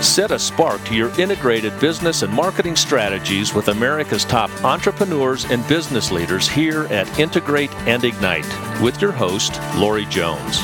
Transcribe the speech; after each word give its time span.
Set 0.00 0.30
a 0.30 0.38
spark 0.38 0.84
to 0.84 0.94
your 0.94 1.10
integrated 1.20 1.78
business 1.80 2.22
and 2.22 2.32
marketing 2.32 2.76
strategies 2.76 3.52
with 3.52 3.66
America's 3.66 4.24
top 4.24 4.48
entrepreneurs 4.64 5.44
and 5.46 5.66
business 5.66 6.12
leaders 6.12 6.48
here 6.48 6.84
at 6.84 7.18
Integrate 7.18 7.74
and 7.88 8.04
Ignite 8.04 8.46
with 8.80 9.02
your 9.02 9.10
host, 9.10 9.60
Lori 9.74 10.04
Jones. 10.04 10.60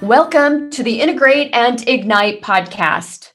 Welcome 0.00 0.70
to 0.70 0.82
the 0.82 1.02
Integrate 1.02 1.50
and 1.52 1.86
Ignite 1.86 2.40
podcast. 2.40 3.29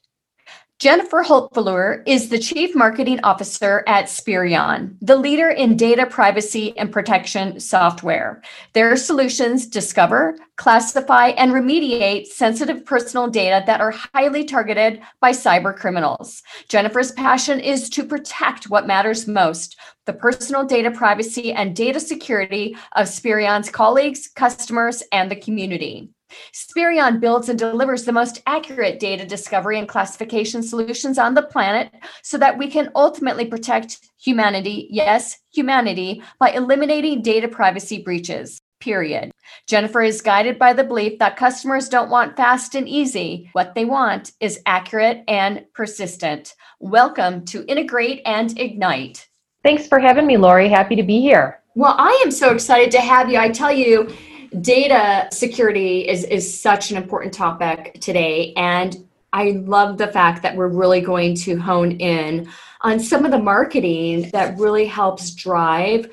Jennifer 0.86 1.24
Holtvluwer 1.24 2.04
is 2.06 2.30
the 2.30 2.38
Chief 2.38 2.76
Marketing 2.76 3.20
Officer 3.24 3.84
at 3.88 4.08
Spirion, 4.08 4.96
the 5.02 5.16
leader 5.16 5.50
in 5.50 5.76
data 5.76 6.06
privacy 6.06 6.78
and 6.78 6.92
protection 6.92 7.60
software. 7.60 8.44
Their 8.74 8.96
solutions 8.96 9.66
discover, 9.66 10.38
classify, 10.58 11.30
and 11.30 11.54
remediate 11.54 12.28
sensitive 12.28 12.86
personal 12.86 13.28
data 13.28 13.64
that 13.66 13.82
are 13.82 13.96
highly 14.14 14.44
targeted 14.44 15.02
by 15.20 15.32
cyber 15.32 15.76
criminals. 15.76 16.44
Jennifer's 16.68 17.14
passion 17.14 17.60
is 17.60 17.90
to 17.90 18.04
protect 18.04 18.70
what 18.70 18.86
matters 18.86 19.28
most 19.28 19.78
the 20.06 20.14
personal 20.14 20.64
data 20.64 20.92
privacy 20.92 21.52
and 21.52 21.76
data 21.76 22.00
security 22.00 22.78
of 22.92 23.08
Spirion's 23.08 23.72
colleagues, 23.72 24.28
customers, 24.28 25.02
and 25.12 25.32
the 25.32 25.36
community. 25.36 26.12
Spirion 26.52 27.20
builds 27.20 27.50
and 27.50 27.58
delivers 27.58 28.06
the 28.06 28.12
most 28.12 28.42
accurate 28.48 29.00
data 29.00 29.26
discovery 29.26 29.80
and 29.80 29.88
classification 29.88 30.64
solutions 30.64 31.18
on 31.18 31.34
the 31.34 31.44
planet 31.44 31.92
so 32.24 32.38
that 32.38 32.58
we 32.58 32.70
can 32.70 32.92
ultimately 32.96 33.46
protect 33.46 34.00
humanity, 34.18 34.88
yes, 34.90 35.38
humanity, 35.54 36.22
by 36.40 36.50
eliminating 36.52 37.22
data 37.22 37.48
privacy 37.48 38.02
breaches. 38.02 38.62
Period. 38.82 39.32
Jennifer 39.68 40.02
is 40.02 40.22
guided 40.22 40.60
by 40.60 40.74
the 40.74 40.84
belief 40.84 41.18
that 41.20 41.38
customers 41.38 41.90
don't 41.90 42.10
want 42.10 42.36
fast 42.36 42.76
and 42.76 42.88
easy. 42.88 43.50
What 43.54 43.74
they 43.74 43.86
want 43.86 44.34
is 44.40 44.60
accurate 44.66 45.24
and 45.28 45.66
persistent. 45.74 46.54
Welcome 46.80 47.46
to 47.46 47.66
Integrate 47.66 48.22
and 48.26 48.58
Ignite. 48.60 49.28
Thanks 49.64 49.88
for 49.88 49.98
having 49.98 50.28
me, 50.28 50.38
Lori. 50.38 50.70
Happy 50.70 50.96
to 50.96 51.04
be 51.04 51.22
here. 51.22 51.62
Well, 51.74 51.96
I 51.98 52.22
am 52.24 52.32
so 52.32 52.54
excited 52.54 52.92
to 52.92 53.02
have 53.02 53.30
you. 53.30 53.40
I 53.40 53.50
tell 53.50 53.72
you, 53.72 54.14
data 54.62 55.28
security 55.32 56.08
is 56.08 56.24
is 56.26 56.60
such 56.60 56.92
an 56.92 56.98
important 56.98 57.34
topic 57.34 57.98
today 58.02 58.54
and 58.56 59.06
I 59.34 59.52
love 59.66 59.98
the 59.98 60.08
fact 60.08 60.44
that 60.44 60.56
we're 60.56 60.70
really 60.70 61.02
going 61.02 61.36
to 61.36 61.58
hone 61.58 61.92
in 61.92 62.48
on 62.82 63.02
some 63.02 63.26
of 63.26 63.32
the 63.32 63.38
marketing 63.38 64.30
that 64.32 64.58
really 64.58 64.86
helps 64.86 65.36
drive 65.36 66.10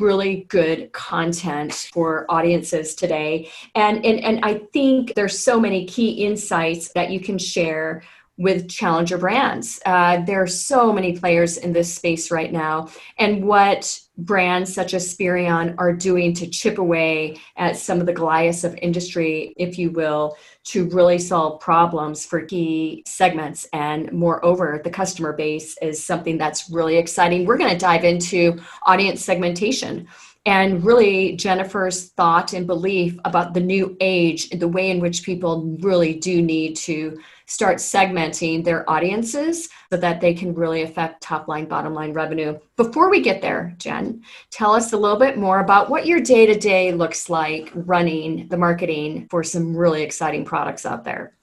really 0.00 0.46
good 0.48 0.90
content 0.92 1.88
for 1.92 2.26
audiences 2.28 2.96
today. 2.96 3.48
And, 3.76 4.04
and, 4.04 4.18
and 4.20 4.44
I 4.44 4.54
think 4.72 5.14
there's 5.14 5.38
so 5.38 5.60
many 5.60 5.86
key 5.86 6.24
insights 6.24 6.88
that 6.94 7.10
you 7.10 7.20
can 7.20 7.38
share 7.38 8.02
with 8.38 8.68
challenger 8.68 9.18
brands. 9.18 9.80
Uh, 9.86 10.22
there 10.22 10.42
are 10.42 10.48
so 10.48 10.92
many 10.92 11.16
players 11.16 11.58
in 11.58 11.72
this 11.72 11.94
space 11.94 12.30
right 12.30 12.52
now. 12.52 12.88
And 13.18 13.44
what 13.44 14.00
brands 14.16 14.72
such 14.72 14.94
as 14.94 15.10
Spirion 15.10 15.74
are 15.78 15.92
doing 15.92 16.34
to 16.34 16.46
chip 16.46 16.78
away 16.78 17.40
at 17.56 17.76
some 17.76 18.00
of 18.00 18.06
the 18.06 18.12
Goliaths 18.12 18.64
of 18.64 18.76
industry, 18.80 19.54
if 19.56 19.78
you 19.78 19.90
will, 19.90 20.36
to 20.64 20.88
really 20.90 21.18
solve 21.18 21.60
problems 21.60 22.24
for 22.24 22.42
key 22.42 23.02
segments. 23.06 23.66
And 23.72 24.12
moreover, 24.12 24.80
the 24.82 24.90
customer 24.90 25.32
base 25.32 25.76
is 25.82 26.04
something 26.04 26.38
that's 26.38 26.70
really 26.70 26.96
exciting. 26.96 27.44
We're 27.44 27.58
going 27.58 27.72
to 27.72 27.78
dive 27.78 28.04
into 28.04 28.60
audience 28.84 29.24
segmentation 29.24 30.08
and 30.46 30.84
really 30.84 31.36
Jennifer's 31.36 32.10
thought 32.10 32.52
and 32.52 32.66
belief 32.66 33.18
about 33.24 33.54
the 33.54 33.60
new 33.60 33.96
age, 34.00 34.50
the 34.50 34.68
way 34.68 34.90
in 34.90 35.00
which 35.00 35.22
people 35.22 35.76
really 35.80 36.14
do 36.14 36.42
need 36.42 36.76
to 36.76 37.18
start 37.46 37.76
segmenting 37.76 38.64
their 38.64 38.88
audiences 38.88 39.68
so 39.92 39.98
that 39.98 40.20
they 40.20 40.32
can 40.32 40.54
really 40.54 40.82
affect 40.82 41.22
top 41.22 41.46
line, 41.46 41.66
bottom 41.66 41.92
line 41.92 42.12
revenue. 42.12 42.58
Before 42.76 43.10
we 43.10 43.20
get 43.20 43.42
there, 43.42 43.74
Jen, 43.78 44.22
tell 44.50 44.72
us 44.72 44.92
a 44.92 44.96
little 44.96 45.18
bit 45.18 45.36
more 45.36 45.60
about 45.60 45.90
what 45.90 46.06
your 46.06 46.20
day 46.20 46.46
to 46.46 46.58
day 46.58 46.92
looks 46.92 47.28
like 47.28 47.70
running 47.74 48.48
the 48.48 48.56
marketing 48.56 49.26
for 49.30 49.42
some 49.42 49.76
really 49.76 50.02
exciting 50.02 50.44
products 50.44 50.86
out 50.86 51.04
there. 51.04 51.34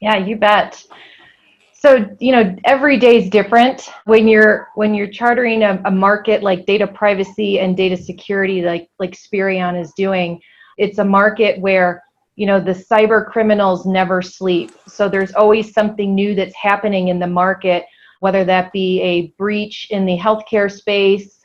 Yeah, 0.00 0.18
you 0.18 0.36
bet. 0.36 0.84
So 1.72 2.08
you 2.20 2.32
know, 2.32 2.56
every 2.64 2.98
day 2.98 3.18
is 3.18 3.30
different. 3.30 3.88
When 4.04 4.28
you're 4.28 4.68
when 4.74 4.94
you're 4.94 5.08
chartering 5.08 5.62
a, 5.62 5.80
a 5.84 5.90
market 5.90 6.42
like 6.42 6.66
data 6.66 6.86
privacy 6.86 7.60
and 7.60 7.76
data 7.76 7.96
security, 7.96 8.62
like 8.62 8.88
like 8.98 9.14
Spirion 9.14 9.76
is 9.76 9.92
doing, 9.92 10.40
it's 10.78 10.98
a 10.98 11.04
market 11.04 11.60
where 11.60 12.02
you 12.36 12.46
know 12.46 12.60
the 12.60 12.72
cyber 12.72 13.26
criminals 13.26 13.86
never 13.86 14.22
sleep. 14.22 14.72
So 14.86 15.08
there's 15.08 15.34
always 15.34 15.72
something 15.72 16.14
new 16.14 16.34
that's 16.34 16.54
happening 16.54 17.08
in 17.08 17.18
the 17.18 17.26
market 17.26 17.84
whether 18.20 18.44
that 18.44 18.72
be 18.72 19.00
a 19.02 19.26
breach 19.38 19.88
in 19.90 20.06
the 20.06 20.16
healthcare 20.16 20.70
space 20.70 21.36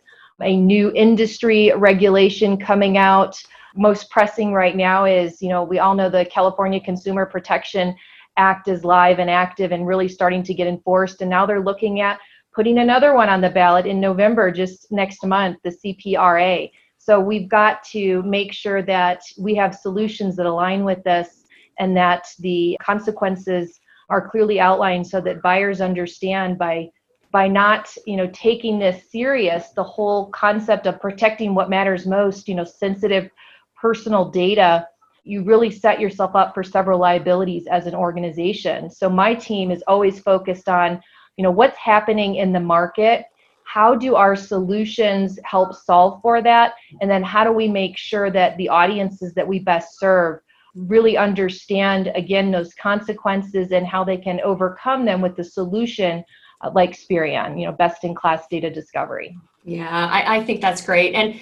a 0.41 0.55
new 0.55 0.91
industry 0.95 1.71
regulation 1.75 2.57
coming 2.57 2.97
out. 2.97 3.41
Most 3.75 4.09
pressing 4.09 4.53
right 4.53 4.75
now 4.75 5.05
is 5.05 5.41
you 5.41 5.49
know 5.49 5.63
we 5.63 5.79
all 5.79 5.95
know 5.95 6.09
the 6.09 6.25
california 6.25 6.79
consumer 6.79 7.25
protection 7.25 7.95
act 8.37 8.67
is 8.67 8.85
live 8.85 9.19
and 9.19 9.29
active 9.29 9.71
and 9.71 9.85
really 9.85 10.07
starting 10.07 10.43
to 10.43 10.53
get 10.53 10.67
enforced. 10.67 11.21
And 11.21 11.29
now 11.29 11.45
they're 11.45 11.63
looking 11.63 11.99
at 11.99 12.19
putting 12.53 12.79
another 12.79 13.13
one 13.13 13.29
on 13.29 13.41
the 13.41 13.49
ballot 13.49 13.85
in 13.85 13.99
november 13.99 14.51
just 14.51 14.91
next 14.91 15.25
month 15.25 15.57
the 15.63 15.69
cpra 15.69 16.69
so 17.03 17.19
we've 17.19 17.49
got 17.49 17.83
to 17.83 18.21
make 18.23 18.53
sure 18.53 18.83
that 18.83 19.23
we 19.39 19.55
have 19.55 19.73
solutions 19.73 20.35
that 20.35 20.45
align 20.45 20.83
with 20.83 21.03
this 21.03 21.45
and 21.79 21.97
that 21.97 22.27
the 22.39 22.77
consequences 22.81 23.79
are 24.09 24.29
clearly 24.29 24.59
outlined 24.59 25.07
so 25.07 25.19
that 25.21 25.41
buyers 25.41 25.81
understand 25.81 26.57
by 26.57 26.89
by 27.31 27.47
not 27.47 27.89
you 28.05 28.17
know 28.17 28.29
taking 28.33 28.77
this 28.77 29.09
serious 29.09 29.69
the 29.69 29.83
whole 29.83 30.29
concept 30.31 30.85
of 30.85 30.99
protecting 30.99 31.55
what 31.55 31.69
matters 31.69 32.05
most 32.05 32.47
you 32.47 32.55
know 32.55 32.65
sensitive 32.65 33.29
personal 33.75 34.29
data 34.29 34.85
you 35.23 35.43
really 35.43 35.71
set 35.71 35.99
yourself 35.99 36.35
up 36.35 36.53
for 36.53 36.63
several 36.63 36.99
liabilities 36.99 37.67
as 37.67 37.85
an 37.85 37.93
organization. 37.93 38.89
So 38.89 39.09
my 39.09 39.35
team 39.35 39.69
is 39.71 39.83
always 39.87 40.19
focused 40.19 40.67
on 40.67 41.01
you 41.37 41.43
know 41.43 41.51
what's 41.51 41.77
happening 41.77 42.35
in 42.35 42.51
the 42.51 42.59
market 42.59 43.25
how 43.71 43.95
do 43.95 44.15
our 44.15 44.35
solutions 44.35 45.39
help 45.45 45.73
solve 45.73 46.21
for 46.21 46.41
that 46.41 46.73
and 46.99 47.09
then 47.09 47.23
how 47.23 47.43
do 47.43 47.51
we 47.51 47.67
make 47.67 47.97
sure 47.97 48.29
that 48.29 48.57
the 48.57 48.67
audiences 48.67 49.33
that 49.33 49.47
we 49.47 49.59
best 49.59 49.97
serve 49.97 50.39
really 50.75 51.15
understand 51.17 52.11
again 52.15 52.51
those 52.51 52.73
consequences 52.73 53.71
and 53.71 53.87
how 53.87 54.03
they 54.03 54.17
can 54.17 54.41
overcome 54.41 55.05
them 55.05 55.21
with 55.21 55.35
the 55.37 55.43
solution 55.43 56.23
uh, 56.61 56.69
like 56.75 56.93
Spirion, 56.95 57.57
you 57.57 57.65
know, 57.65 57.71
best 57.71 58.03
in 58.03 58.13
class 58.13 58.45
data 58.49 58.69
discovery. 58.69 59.35
Yeah, 59.63 59.89
I, 59.89 60.37
I, 60.37 60.43
think 60.43 60.61
that's 60.61 60.85
great. 60.85 61.13
And 61.13 61.39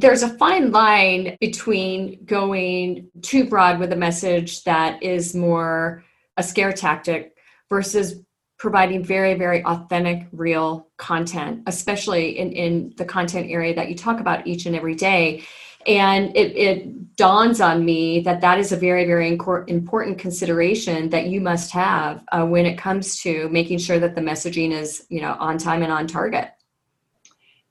there's 0.00 0.22
a 0.22 0.36
fine 0.36 0.70
line 0.72 1.36
between 1.40 2.24
going 2.24 3.08
too 3.22 3.48
broad 3.48 3.78
with 3.78 3.92
a 3.92 3.96
message 3.96 4.64
that 4.64 5.02
is 5.02 5.34
more 5.34 6.04
a 6.36 6.42
scare 6.42 6.72
tactic 6.72 7.34
versus 7.68 8.22
providing 8.58 9.04
very 9.04 9.34
very 9.34 9.64
authentic 9.64 10.26
real 10.32 10.88
content 10.96 11.62
especially 11.66 12.38
in, 12.38 12.52
in 12.52 12.92
the 12.96 13.04
content 13.04 13.50
area 13.50 13.74
that 13.74 13.88
you 13.88 13.94
talk 13.94 14.20
about 14.20 14.46
each 14.46 14.66
and 14.66 14.74
every 14.74 14.94
day. 14.94 15.44
And 15.86 16.36
it, 16.36 16.56
it 16.56 17.16
dawns 17.16 17.60
on 17.60 17.84
me 17.84 18.20
that 18.20 18.40
that 18.40 18.58
is 18.58 18.72
a 18.72 18.76
very 18.76 19.04
very 19.04 19.28
important 19.28 20.18
consideration 20.18 21.08
that 21.10 21.26
you 21.26 21.40
must 21.40 21.70
have 21.70 22.24
uh, 22.32 22.44
when 22.44 22.66
it 22.66 22.76
comes 22.76 23.20
to 23.22 23.48
making 23.48 23.78
sure 23.78 23.98
that 23.98 24.14
the 24.14 24.20
messaging 24.20 24.72
is 24.72 25.06
you 25.08 25.20
know 25.20 25.36
on 25.38 25.56
time 25.58 25.82
and 25.82 25.92
on 25.92 26.06
target. 26.06 26.50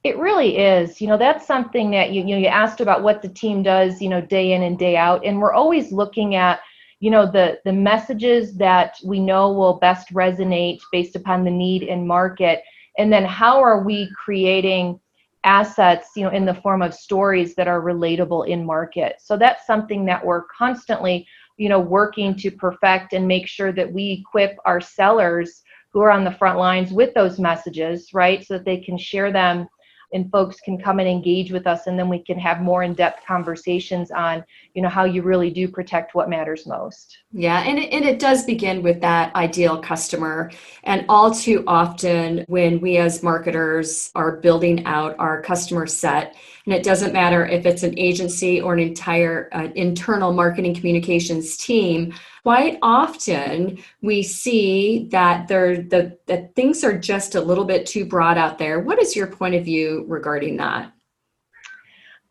It 0.04 0.18
really 0.18 0.58
is. 0.58 1.02
You 1.02 1.08
know 1.08 1.18
that's 1.18 1.46
something 1.46 1.92
that 1.92 2.12
you, 2.12 2.22
you 2.22 2.36
know 2.36 2.38
you 2.38 2.48
asked 2.48 2.82
about 2.82 3.04
what 3.04 3.22
the 3.22 3.30
team 3.30 3.62
does 3.62 4.02
you 4.02 4.10
know 4.10 4.22
day 4.22 4.54
in 4.54 4.64
and 4.64 4.80
day 4.80 4.96
out 4.96 5.26
and 5.26 5.40
we're 5.40 5.54
always 5.54 5.92
looking 5.92 6.36
at 6.36 6.60
you 7.00 7.12
know 7.12 7.30
the 7.30 7.60
the 7.66 7.74
messages 7.74 8.56
that 8.56 8.98
we 9.04 9.20
know 9.20 9.52
will 9.52 9.80
best 9.80 10.14
resonate 10.14 10.80
based 10.92 11.16
upon 11.16 11.44
the 11.44 11.52
need 11.52 11.84
in 11.84 12.08
market. 12.08 12.64
And 12.98 13.14
then 13.14 13.26
how 13.26 13.60
are 13.62 13.84
we 13.84 14.10
creating 14.16 15.00
assets 15.44 16.10
you 16.16 16.24
know 16.24 16.32
in 16.32 16.46
the 16.46 16.56
form 16.56 16.82
of 16.82 16.94
stories 16.94 17.56
that 17.56 17.68
are 17.68 17.82
relatable 17.82 18.48
in 18.48 18.66
market? 18.66 19.18
So 19.20 19.38
that's 19.38 19.68
something 19.68 20.06
that 20.06 20.26
we're 20.26 20.46
constantly 20.46 21.28
you 21.58 21.70
know 21.70 21.80
working 21.80 22.36
to 22.38 22.52
perfect 22.52 23.14
and 23.14 23.28
make 23.28 23.48
sure 23.48 23.72
that 23.72 23.92
we 23.92 24.24
equip 24.26 24.58
our 24.66 24.82
sellers 24.82 25.62
who 25.94 26.02
are 26.02 26.12
on 26.12 26.24
the 26.24 26.32
front 26.32 26.60
lines 26.60 26.92
with 26.92 27.14
those 27.14 27.40
messages 27.40 28.10
right? 28.14 28.46
So 28.46 28.56
that 28.56 28.66
they 28.66 28.78
can 28.78 28.98
share 28.98 29.32
them 29.32 29.68
and 30.14 30.32
folks 30.32 30.60
can 30.62 30.78
come 30.78 31.00
and 31.00 31.08
engage 31.08 31.52
with 31.52 31.68
us 31.68 31.88
and 31.88 31.98
then 31.98 32.10
we 32.10 32.20
can 32.20 32.40
have 32.40 32.62
more 32.62 32.84
in-depth 32.84 33.26
conversations 33.26 34.12
on 34.12 34.44
you 34.74 34.82
know 34.82 34.90
how 34.90 35.04
you 35.04 35.22
really 35.22 35.50
do 35.50 35.68
protect 35.68 36.16
what 36.16 36.30
matters 36.30 36.66
most. 36.66 37.18
Yeah 37.32 37.62
and 37.62 37.78
it, 37.78 37.92
and 37.92 38.06
it 38.06 38.20
does 38.20 38.46
begin 38.46 38.84
with 38.84 39.02
that 39.02 39.36
ideal 39.36 39.80
customer. 39.80 40.52
And 40.84 41.06
all 41.10 41.32
too 41.32 41.64
often 41.68 42.46
when 42.48 42.80
we 42.80 42.98
as 42.98 43.24
marketers 43.24 44.12
are 44.16 44.38
building 44.38 44.86
out 44.86 45.16
our 45.20 45.42
customer 45.42 45.88
set 45.88 46.36
And 46.68 46.76
it 46.76 46.84
doesn't 46.84 47.14
matter 47.14 47.46
if 47.46 47.66
it's 47.66 47.84
an 47.84 47.98
agency 47.98 48.60
or 48.60 48.74
an 48.74 48.80
entire 48.80 49.48
uh, 49.54 49.70
internal 49.76 50.34
marketing 50.34 50.76
communications 50.76 51.56
team. 51.56 52.14
Quite 52.44 52.78
often, 52.82 53.82
we 54.02 54.22
see 54.22 55.08
that 55.14 55.48
there 55.48 55.78
the 55.78 56.18
that 56.26 56.56
things 56.56 56.84
are 56.84 56.98
just 56.98 57.36
a 57.36 57.42
little 57.42 57.64
bit 57.64 57.86
too 57.86 58.04
broad 58.04 58.38
out 58.38 58.58
there. 58.58 58.82
What 58.82 59.02
is 59.02 59.16
your 59.16 59.28
point 59.28 59.56
of 59.56 59.64
view 59.64 60.04
regarding 60.10 60.58
that? 60.58 60.92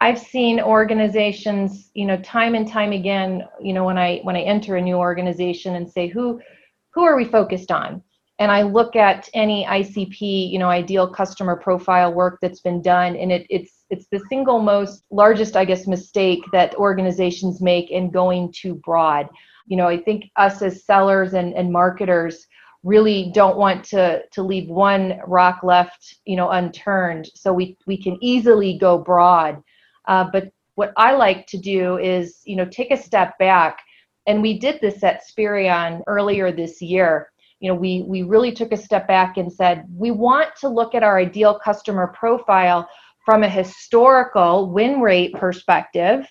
I've 0.03 0.19
seen 0.19 0.61
organizations, 0.61 1.91
you 1.95 2.05
know, 2.05 2.19
time 2.19 2.55
and 2.55 2.69
time 2.69 2.93
again, 2.93 3.43
you 3.59 3.73
know, 3.73 3.85
when 3.85 3.97
I 3.97 4.19
when 4.19 4.37
I 4.37 4.43
enter 4.43 4.77
a 4.77 4.83
new 4.83 4.97
organization 4.97 5.77
and 5.77 5.91
say 5.91 6.09
who 6.09 6.43
who 6.91 7.05
are 7.05 7.17
we 7.17 7.25
focused 7.25 7.73
on? 7.73 8.03
And 8.39 8.53
I 8.53 8.61
look 8.61 8.97
at 8.97 9.31
any 9.33 9.65
ICP, 9.65 10.51
you 10.51 10.59
know, 10.59 10.69
ideal 10.69 11.09
customer 11.09 11.57
profile 11.57 12.13
work 12.13 12.39
that's 12.43 12.61
been 12.61 12.83
done 12.83 13.17
and 13.17 13.33
it, 13.33 13.47
it's 13.49 13.76
it's 13.91 14.07
the 14.11 14.21
single 14.29 14.61
most 14.61 15.05
largest, 15.11 15.57
I 15.57 15.65
guess, 15.65 15.87
mistake 15.87 16.41
that 16.53 16.75
organizations 16.77 17.61
make 17.61 17.91
in 17.91 18.11
going 18.11 18.53
too 18.53 18.75
broad. 18.75 19.29
You 19.67 19.77
know, 19.77 19.87
I 19.87 19.99
think 19.99 20.25
us 20.37 20.63
as 20.63 20.85
sellers 20.85 21.35
and, 21.35 21.55
and 21.55 21.73
marketers 21.73 22.47
really 22.83 23.31
don't 23.35 23.57
want 23.57 23.85
to 23.85 24.23
to 24.33 24.43
leave 24.43 24.69
one 24.69 25.19
rock 25.27 25.61
left, 25.63 26.17
you 26.25 26.37
know, 26.37 26.51
unturned. 26.51 27.29
So 27.35 27.53
we 27.53 27.77
we 27.87 28.01
can 28.01 28.17
easily 28.21 28.79
go 28.79 28.99
broad 28.99 29.63
uh, 30.07 30.25
but 30.33 30.51
what 30.75 30.93
I 30.97 31.13
like 31.15 31.47
to 31.49 31.59
do 31.59 31.99
is, 31.99 32.41
you 32.45 32.57
know, 32.57 32.67
take 32.67 32.91
a 32.91 32.97
step 32.97 33.39
back. 33.39 33.81
And 34.27 34.43
we 34.43 34.59
did 34.59 34.81
this 34.81 35.03
at 35.03 35.27
Spirion 35.27 36.03
earlier 36.07 36.53
this 36.53 36.83
year. 36.83 37.31
You 37.61 37.71
know, 37.71 37.75
we 37.75 38.05
we 38.07 38.23
really 38.23 38.53
took 38.53 38.73
a 38.73 38.77
step 38.77 39.09
back 39.09 39.39
and 39.39 39.51
said 39.51 39.85
we 39.95 40.11
want 40.11 40.51
to 40.61 40.69
look 40.69 40.95
at 40.95 41.03
our 41.03 41.19
ideal 41.19 41.59
customer 41.59 42.09
profile 42.09 42.89
from 43.27 43.43
a 43.43 43.49
historical 43.49 44.71
win 44.71 45.01
rate 45.01 45.35
perspective 45.35 46.27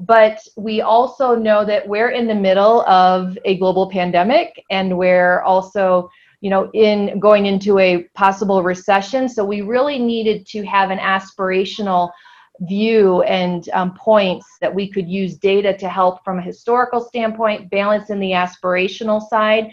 but 0.00 0.38
we 0.56 0.80
also 0.80 1.34
know 1.34 1.64
that 1.64 1.86
we're 1.86 2.10
in 2.10 2.26
the 2.26 2.34
middle 2.34 2.82
of 2.82 3.36
a 3.44 3.56
global 3.58 3.90
pandemic 3.90 4.62
and 4.70 4.98
we're 4.98 5.40
also 5.42 6.10
you 6.42 6.50
know 6.50 6.70
in 6.74 7.18
going 7.18 7.46
into 7.46 7.78
a 7.78 8.02
possible 8.14 8.62
recession 8.62 9.28
so 9.28 9.42
we 9.42 9.62
really 9.62 9.98
needed 9.98 10.46
to 10.46 10.62
have 10.64 10.90
an 10.90 10.98
aspirational 10.98 12.10
view 12.60 13.22
and 13.22 13.68
um, 13.70 13.94
points 13.94 14.46
that 14.60 14.74
we 14.74 14.90
could 14.90 15.08
use 15.08 15.36
data 15.36 15.76
to 15.76 15.88
help 15.88 16.22
from 16.24 16.38
a 16.38 16.42
historical 16.42 17.00
standpoint, 17.00 17.70
balance 17.70 18.10
in 18.10 18.20
the 18.20 18.32
aspirational 18.32 19.26
side. 19.28 19.70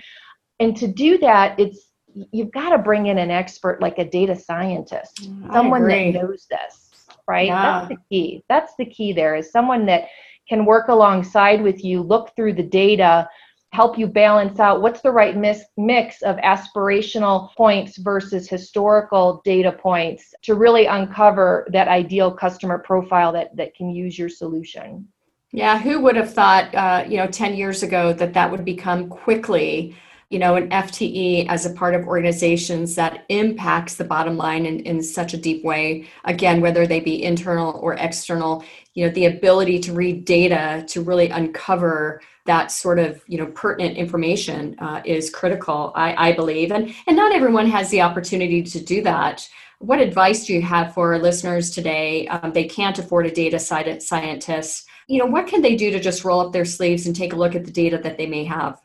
And 0.60 0.76
to 0.78 0.88
do 0.88 1.18
that, 1.20 1.60
it's 1.60 1.87
you've 2.32 2.52
got 2.52 2.70
to 2.70 2.78
bring 2.78 3.08
in 3.08 3.18
an 3.18 3.32
expert 3.32 3.82
like 3.82 3.98
a 3.98 4.10
data 4.10 4.36
scientist, 4.36 5.24
mm, 5.24 5.52
someone 5.52 5.88
that 5.88 6.14
knows 6.14 6.48
this, 6.50 7.08
right? 7.28 7.48
Yeah. 7.48 7.62
That's 7.62 7.90
the 7.90 7.98
key. 8.10 8.44
That's 8.50 8.74
the 8.78 8.86
key 8.86 9.14
there 9.14 9.36
is 9.36 9.52
someone 9.52 9.86
that 9.88 10.08
can 10.48 10.66
work 10.66 10.88
alongside 10.88 11.62
with 11.62 11.84
you, 11.84 12.02
look 12.02 12.36
through 12.36 12.54
the 12.54 12.64
data, 12.64 13.30
help 13.74 13.98
you 13.98 14.08
balance 14.08 14.60
out 14.60 14.82
what's 14.82 15.02
the 15.02 15.12
right 15.12 15.36
mis- 15.36 15.66
mix 15.76 16.22
of 16.22 16.38
aspirational 16.38 17.54
points 17.56 17.98
versus 17.98 18.48
historical 18.48 19.42
data 19.44 19.72
points 19.72 20.34
to 20.42 20.56
really 20.56 20.86
uncover 20.86 21.68
that 21.72 21.88
ideal 21.88 22.32
customer 22.32 22.80
profile 22.80 23.32
that, 23.34 23.56
that 23.56 23.76
can 23.76 23.90
use 23.90 24.18
your 24.18 24.30
solution. 24.30 25.08
Yeah, 25.52 25.80
who 25.80 26.00
would 26.02 26.16
have 26.16 26.34
thought, 26.34 26.74
uh, 26.76 27.06
you 27.08 27.18
know, 27.18 27.28
10 27.28 27.56
years 27.56 27.84
ago 27.84 28.14
that 28.14 28.34
that 28.34 28.52
would 28.52 28.66
become 28.66 29.10
quickly, 29.10 29.96
you 30.30 30.40
know, 30.40 30.56
an 30.56 30.70
FTE 30.70 31.48
as 31.48 31.66
a 31.66 31.70
part 31.70 31.96
of 31.96 32.06
organizations 32.06 32.96
that 32.96 33.26
impacts 33.30 33.96
the 33.96 34.04
bottom 34.04 34.36
line 34.36 34.66
in, 34.66 34.82
in 34.82 35.02
such 35.02 35.34
a 35.34 35.38
deep 35.38 35.64
way. 35.64 36.08
Again, 36.26 36.60
whether 36.60 36.86
they 36.86 37.00
be 37.00 37.24
internal 37.24 37.80
or 37.82 37.94
external, 37.94 38.66
you 38.94 39.06
know, 39.06 39.14
the 39.14 39.26
ability 39.26 39.80
to 39.80 39.94
read 39.94 40.26
data 40.26 40.84
to 40.90 41.02
really 41.02 41.30
uncover 41.30 42.22
that 42.46 42.72
sort 42.72 42.98
of 42.98 43.22
you 43.28 43.38
know 43.38 43.48
pertinent 43.48 43.98
information 43.98 44.76
uh, 44.80 45.02
is 45.06 45.30
critical 45.30 45.92
I, 45.96 46.30
I 46.30 46.32
believe. 46.32 46.72
And 46.72 46.94
and 47.06 47.16
not 47.16 47.34
everyone 47.34 47.68
has 47.68 47.90
the 47.90 48.02
opportunity 48.02 48.64
to 48.64 48.80
do 48.80 49.02
that. 49.04 49.48
What 49.80 50.00
advice 50.00 50.48
do 50.48 50.54
you 50.54 50.62
have 50.64 50.94
for 50.94 51.14
our 51.14 51.20
listeners 51.20 51.70
today? 51.70 52.28
Um, 52.30 52.52
they 52.52 52.64
can't 52.64 52.98
afford 52.98 53.28
a 53.28 53.32
data 53.32 53.60
scientist. 53.60 54.88
You 55.08 55.20
know 55.20 55.26
what 55.26 55.48
can 55.48 55.62
they 55.62 55.76
do 55.76 55.92
to 55.92 56.00
just 56.00 56.26
roll 56.26 56.40
up 56.40 56.52
their 56.52 56.66
sleeves 56.66 57.06
and 57.06 57.16
take 57.16 57.34
a 57.34 57.38
look 57.38 57.54
at 57.54 57.66
the 57.66 57.72
data 57.72 57.98
that 58.00 58.18
they 58.18 58.26
may 58.26 58.46
have 58.46 58.82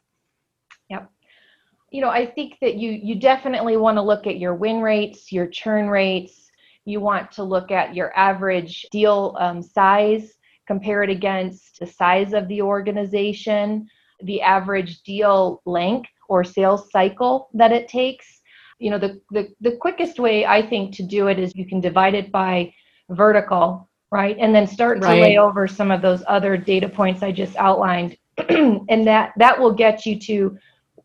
you 1.92 2.00
know 2.00 2.10
i 2.10 2.26
think 2.26 2.54
that 2.60 2.74
you 2.74 2.90
you 2.90 3.14
definitely 3.14 3.76
want 3.76 3.96
to 3.96 4.02
look 4.02 4.26
at 4.26 4.38
your 4.38 4.54
win 4.54 4.80
rates 4.80 5.30
your 5.30 5.46
churn 5.46 5.88
rates 5.88 6.50
you 6.84 7.00
want 7.00 7.30
to 7.30 7.44
look 7.44 7.70
at 7.70 7.94
your 7.94 8.16
average 8.16 8.86
deal 8.90 9.36
um, 9.38 9.62
size 9.62 10.34
compare 10.66 11.02
it 11.02 11.10
against 11.10 11.80
the 11.80 11.86
size 11.86 12.32
of 12.32 12.48
the 12.48 12.62
organization, 12.62 13.88
the 14.22 14.40
average 14.40 15.02
deal 15.02 15.60
length 15.64 16.10
or 16.28 16.44
sales 16.44 16.90
cycle 16.90 17.48
that 17.54 17.72
it 17.72 17.88
takes. 17.88 18.40
You 18.78 18.90
know, 18.90 18.98
the, 18.98 19.20
the, 19.30 19.48
the 19.60 19.76
quickest 19.76 20.18
way 20.18 20.46
I 20.46 20.66
think 20.66 20.94
to 20.96 21.02
do 21.02 21.28
it 21.28 21.38
is 21.38 21.54
you 21.54 21.66
can 21.66 21.80
divide 21.80 22.14
it 22.14 22.32
by 22.32 22.72
vertical, 23.10 23.88
right? 24.10 24.36
And 24.38 24.54
then 24.54 24.66
start 24.66 25.02
right. 25.02 25.14
to 25.14 25.20
lay 25.20 25.38
over 25.38 25.68
some 25.68 25.90
of 25.90 26.02
those 26.02 26.22
other 26.26 26.56
data 26.56 26.88
points 26.88 27.22
I 27.22 27.32
just 27.32 27.56
outlined. 27.56 28.16
and 28.48 29.06
that 29.06 29.34
that 29.36 29.60
will 29.60 29.74
get 29.74 30.06
you 30.06 30.18
to 30.20 30.58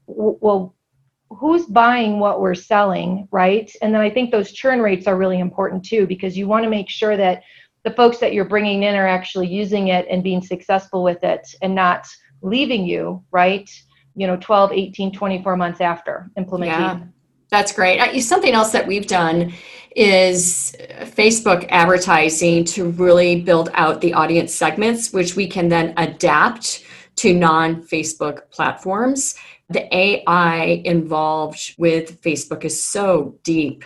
well 0.06 0.74
who's 1.30 1.66
buying 1.66 2.20
what 2.20 2.40
we're 2.40 2.56
selling 2.56 3.28
right 3.32 3.72
and 3.82 3.94
then 3.94 4.02
i 4.02 4.10
think 4.10 4.32
those 4.32 4.52
churn 4.52 4.82
rates 4.82 5.08
are 5.08 5.18
really 5.18 5.40
important 5.40 5.84
too 5.84 6.08
because 6.08 6.38
you 6.38 6.48
want 6.48 6.64
to 6.64 6.70
make 6.70 6.90
sure 6.90 7.18
that 7.18 7.44
the 7.84 7.92
folks 7.92 8.18
that 8.18 8.34
you're 8.34 8.46
bringing 8.46 8.84
in 8.84 8.96
are 8.96 9.08
actually 9.08 9.48
using 9.48 9.90
it 9.90 10.06
and 10.10 10.24
being 10.24 10.42
successful 10.42 11.04
with 11.04 11.24
it 11.24 11.48
and 11.62 11.74
not 11.74 12.08
leaving 12.42 12.86
you 12.86 13.24
right 13.32 13.70
you 14.16 14.26
know 14.26 14.38
12 14.38 14.72
18 14.72 15.12
24 15.12 15.58
months 15.58 15.82
after 15.82 16.30
implementing 16.38 16.80
yeah. 16.80 17.00
That's 17.50 17.72
great. 17.72 18.00
Uh, 18.00 18.20
something 18.20 18.54
else 18.54 18.72
that 18.72 18.88
we've 18.88 19.08
done 19.08 19.54
is 19.96 20.76
Facebook 21.04 21.66
advertising 21.70 22.66
to 22.66 22.90
really 22.90 23.42
build 23.42 23.70
out 23.74 24.02
the 24.02 24.14
audience 24.14 24.54
segments, 24.54 25.14
which 25.14 25.36
we 25.36 25.48
can 25.48 25.70
then 25.70 25.94
adapt 25.98 26.84
to 27.18 27.34
non 27.34 27.82
Facebook 27.84 28.52
platforms. 28.52 29.36
The 29.70 29.94
AI 29.96 30.82
involved 30.86 31.76
with 31.78 32.22
Facebook 32.22 32.64
is 32.64 32.82
so 32.82 33.36
deep 33.44 33.84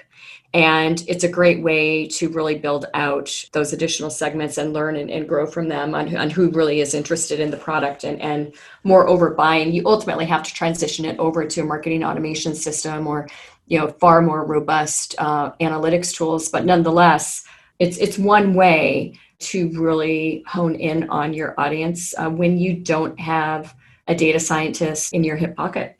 and 0.54 1.04
it's 1.07 1.24
a 1.24 1.30
great 1.30 1.63
way 1.63 2.07
to 2.07 2.28
really 2.28 2.57
build 2.57 2.86
out 2.94 3.33
those 3.54 3.72
additional 3.72 4.10
segments 4.10 4.57
and 4.57 4.74
learn 4.74 4.98
and, 4.98 5.10
and 5.10 5.28
grow 5.28 5.45
from 5.45 5.69
them 5.69 5.95
on, 5.95 6.16
on, 6.18 6.30
who 6.30 6.50
really 6.51 6.81
is 6.81 6.94
interested 6.94 7.39
in 7.39 7.51
the 7.51 7.57
product 7.57 8.04
and, 8.04 8.22
and 8.22 8.54
moreover 8.83 9.30
buying. 9.30 9.72
You 9.72 9.83
ultimately 9.86 10.25
have 10.25 10.44
to 10.44 10.54
transition 10.54 11.06
it 11.06 11.18
over 11.19 11.45
to 11.45 11.62
a 11.62 11.66
marketing 11.66 12.04
automation 12.04 12.54
system 12.54 13.07
or 13.07 13.30
you 13.68 13.80
know 13.80 13.88
far 13.88 14.21
more 14.21 14.45
robust 14.45 15.16
uh, 15.19 15.52
analytics 15.61 16.14
tools. 16.14 16.50
But 16.50 16.66
nonetheless, 16.66 17.45
it's 17.80 17.97
it's 17.97 18.18
one 18.18 18.54
way 18.54 19.18
to 19.40 19.69
really 19.80 20.44
hone 20.47 20.76
in 20.76 21.09
on 21.09 21.33
your 21.33 21.57
audience 21.57 22.14
uh, 22.18 22.30
when 22.30 22.57
you 22.57 22.76
don't 22.76 23.18
have 23.19 23.73
a 24.07 24.15
data 24.15 24.39
scientist 24.39 25.13
in 25.13 25.23
your 25.23 25.35
hip 25.35 25.55
pocket. 25.55 25.97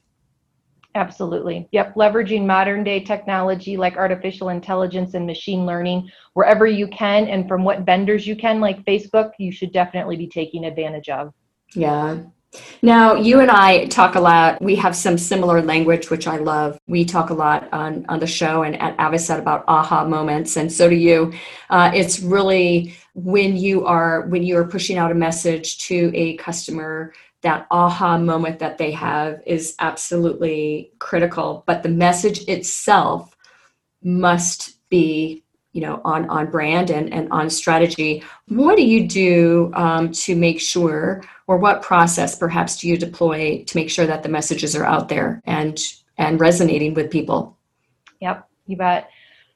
Absolutely. 0.94 1.70
Yep. 1.72 1.96
Leveraging 1.96 2.46
modern 2.46 2.84
day 2.84 3.00
technology 3.00 3.78
like 3.78 3.96
artificial 3.96 4.50
intelligence 4.50 5.14
and 5.14 5.26
machine 5.26 5.66
learning 5.66 6.10
wherever 6.34 6.68
you 6.68 6.88
can 6.88 7.28
and 7.28 7.48
from 7.48 7.64
what 7.64 7.82
vendors 7.82 8.28
you 8.28 8.36
can, 8.36 8.60
like 8.60 8.84
Facebook, 8.84 9.32
you 9.38 9.52
should 9.52 9.72
definitely 9.72 10.18
be 10.18 10.28
taking 10.28 10.66
advantage 10.66 11.08
of. 11.08 11.34
Yeah. 11.74 12.24
Now, 12.82 13.16
you 13.16 13.40
and 13.40 13.50
I 13.50 13.86
talk 13.86 14.16
a 14.16 14.20
lot. 14.20 14.62
We 14.62 14.76
have 14.76 14.94
some 14.94 15.18
similar 15.18 15.62
language, 15.62 16.10
which 16.10 16.28
I 16.28 16.38
love. 16.38 16.78
We 16.88 17.06
talk 17.06 17.30
a 17.30 17.34
lot 17.34 17.70
on, 17.72 18.06
on 18.10 18.20
the 18.20 18.28
show 18.28 18.64
and 18.64 18.76
at 18.82 18.98
Avocet 18.98 19.40
about 19.40 19.64
aha 19.70 20.06
moments, 20.06 20.58
and 20.58 20.70
so 20.70 20.90
do 20.90 20.96
you. 20.96 21.32
Uh, 21.70 21.92
it's 21.94 22.20
really 22.20 22.94
when 23.14 23.56
you 23.56 23.86
are 23.86 24.28
when 24.28 24.44
you 24.44 24.58
are 24.58 24.66
pushing 24.66 24.98
out 24.98 25.12
a 25.12 25.16
message 25.16 25.78
to 25.80 26.12
a 26.14 26.36
customer 26.38 27.14
that 27.42 27.68
aha 27.72 28.18
moment 28.18 28.60
that 28.60 28.78
they 28.78 28.92
have 28.92 29.42
is 29.46 29.76
absolutely 29.80 30.92
critical 31.00 31.64
but 31.66 31.84
the 31.84 31.90
message 31.90 32.48
itself 32.48 33.36
must 34.04 34.78
be 34.90 35.44
you 35.74 35.82
know 35.82 36.02
on 36.04 36.30
on 36.30 36.50
brand 36.50 36.90
and, 36.90 37.14
and 37.14 37.32
on 37.32 37.50
strategy. 37.50 38.24
What 38.48 38.76
do 38.76 38.84
you 38.84 39.08
do 39.08 39.72
um, 39.74 40.12
to 40.12 40.36
make 40.36 40.60
sure 40.60 41.24
or 41.48 41.58
what 41.58 41.82
process 41.82 42.36
perhaps 42.36 42.78
do 42.78 42.90
you 42.90 42.98
deploy 42.98 43.64
to 43.66 43.78
make 43.78 43.90
sure 43.90 44.06
that 44.06 44.24
the 44.24 44.30
messages 44.30 44.76
are 44.76 44.84
out 44.84 45.10
there 45.10 45.42
and 45.46 45.80
and 46.18 46.40
resonating 46.40 46.94
with 46.94 47.10
people? 47.10 47.58
Yep 48.20 48.48
you 48.68 48.78
bet. 48.78 49.10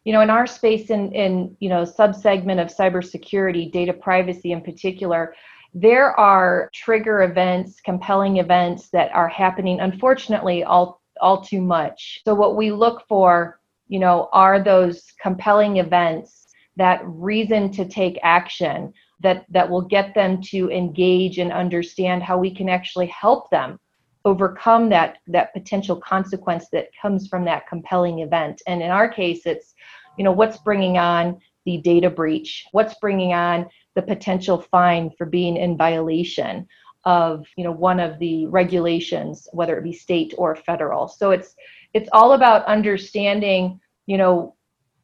You 0.04 0.14
know 0.14 0.22
in 0.22 0.30
our 0.30 0.46
space 0.46 0.90
in 0.90 1.12
in 1.14 1.58
you 1.60 1.70
know 1.70 1.82
subsegment 1.82 2.62
of 2.62 2.74
cybersecurity 2.74 3.72
data 3.72 3.94
privacy 3.94 4.52
in 4.52 4.62
particular 4.62 5.34
there 5.76 6.18
are 6.18 6.72
trigger 6.74 7.24
events, 7.24 7.82
compelling 7.82 8.38
events 8.38 8.88
that 8.92 9.14
are 9.14 9.28
happening, 9.28 9.82
unfortunately, 9.82 10.64
all, 10.64 11.02
all 11.20 11.42
too 11.42 11.60
much. 11.60 12.22
So, 12.24 12.34
what 12.34 12.56
we 12.56 12.72
look 12.72 13.04
for, 13.10 13.60
you 13.90 14.00
know, 14.00 14.30
are 14.32 14.64
those 14.64 15.12
compelling 15.22 15.78
events 15.78 16.48
that 16.78 17.02
reason 17.04 17.72
to 17.74 17.86
take 17.86 18.18
action 18.24 18.94
that 19.22 19.46
that 19.50 19.70
will 19.70 19.82
get 19.82 20.14
them 20.16 20.42
to 20.42 20.72
engage 20.72 21.40
and 21.40 21.52
understand 21.52 22.24
how 22.24 22.38
we 22.38 22.54
can 22.54 22.70
actually 22.70 23.08
help 23.08 23.50
them 23.50 23.78
overcome 24.24 24.90
that 24.90 25.18
that 25.28 25.54
potential 25.54 25.98
consequence 25.98 26.68
that 26.72 26.88
comes 27.02 27.28
from 27.28 27.46
that 27.46 27.68
compelling 27.68 28.20
event 28.20 28.62
and 28.68 28.82
in 28.82 28.92
our 28.92 29.08
case 29.08 29.46
it's 29.46 29.74
you 30.18 30.24
know 30.24 30.32
what's 30.32 30.58
bringing 30.58 30.98
on 30.98 31.40
the 31.66 31.78
data 31.78 32.10
breach 32.10 32.66
what's 32.72 32.96
bringing 32.96 33.34
on 33.34 33.68
the 33.96 34.02
potential 34.02 34.60
fine 34.60 35.10
for 35.18 35.26
being 35.26 35.58
in 35.58 35.78
violation 35.78 36.68
of 37.06 37.46
you 37.56 37.64
know 37.64 37.72
one 37.72 38.00
of 38.00 38.18
the 38.20 38.48
regulations 38.48 39.48
whether 39.54 39.78
it 39.78 39.84
be 39.84 39.94
state 39.94 40.34
or 40.38 40.56
federal 40.56 41.08
so 41.08 41.32
it's 41.32 41.56
it's 41.94 42.10
all 42.14 42.34
about 42.34 42.66
understanding 42.66 43.80
you 44.08 44.18
know 44.18 44.56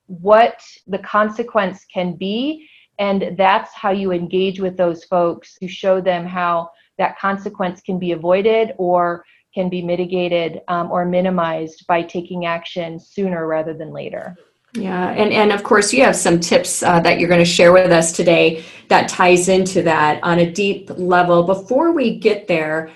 what 0.08 0.62
the 0.88 1.00
consequence 1.00 1.86
can 1.94 2.16
be 2.16 2.68
and 3.00 3.36
that's 3.38 3.74
how 3.74 3.92
you 3.92 4.12
engage 4.12 4.60
with 4.60 4.78
those 4.78 5.04
folks 5.06 5.58
to 5.58 5.68
show 5.68 6.02
them 6.02 6.26
how 6.26 6.70
that 6.98 7.18
consequence 7.18 7.82
can 7.82 7.98
be 7.98 8.12
avoided 8.12 8.74
or 8.78 9.26
can 9.54 9.70
be 9.70 9.82
mitigated 9.82 10.62
um, 10.68 10.92
or 10.92 11.06
minimized 11.06 11.86
by 11.88 12.02
taking 12.02 12.46
action 12.46 13.00
sooner 13.00 13.48
rather 13.48 13.74
than 13.74 13.92
later. 13.92 14.36
Yeah, 14.74 15.10
and, 15.10 15.34
and 15.34 15.52
of 15.52 15.64
course, 15.64 15.92
you 15.92 16.04
have 16.04 16.16
some 16.16 16.40
tips 16.40 16.82
uh, 16.82 17.02
that 17.02 17.20
you're 17.20 17.28
going 17.28 17.40
to 17.40 17.46
share 17.46 17.74
with 17.74 17.92
us 17.92 18.14
today 18.14 18.64
that 18.88 19.10
ties 19.10 19.50
into 19.50 19.82
that 19.84 20.24
on 20.24 20.40
a 20.40 20.50
deep 20.50 20.90
level. 20.96 21.44
Before 21.44 21.92
we 21.92 22.18
get 22.20 22.48
there, 22.48 22.90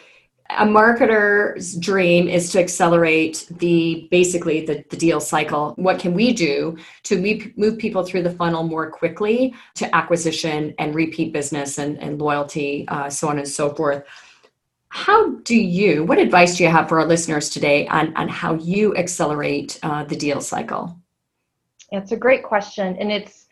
a 0.51 0.65
marketer's 0.65 1.75
dream 1.75 2.29
is 2.29 2.51
to 2.51 2.59
accelerate 2.59 3.47
the 3.49 4.07
basically 4.11 4.65
the, 4.65 4.85
the 4.89 4.95
deal 4.95 5.19
cycle. 5.19 5.73
What 5.75 5.99
can 5.99 6.13
we 6.13 6.33
do 6.33 6.77
to 7.03 7.51
move 7.57 7.77
people 7.77 8.03
through 8.03 8.23
the 8.23 8.31
funnel 8.31 8.63
more 8.63 8.89
quickly 8.91 9.53
to 9.75 9.93
acquisition 9.93 10.73
and 10.77 10.93
repeat 10.93 11.33
business 11.33 11.77
and, 11.77 11.97
and 11.97 12.19
loyalty 12.19 12.87
uh, 12.87 13.09
so 13.09 13.27
on 13.27 13.39
and 13.39 13.47
so 13.47 13.73
forth? 13.73 14.03
How 14.89 15.31
do 15.39 15.55
you 15.55 16.05
what 16.05 16.19
advice 16.19 16.55
do 16.55 16.63
you 16.63 16.69
have 16.69 16.87
for 16.87 16.99
our 16.99 17.07
listeners 17.07 17.49
today 17.49 17.87
on, 17.87 18.15
on 18.15 18.29
how 18.29 18.53
you 18.53 18.95
accelerate 18.95 19.79
uh, 19.83 20.05
the 20.05 20.15
deal 20.15 20.39
cycle 20.39 20.95
it's 21.91 22.11
a 22.11 22.17
great 22.17 22.43
question 22.43 22.95
and 22.99 23.11
it's 23.11 23.47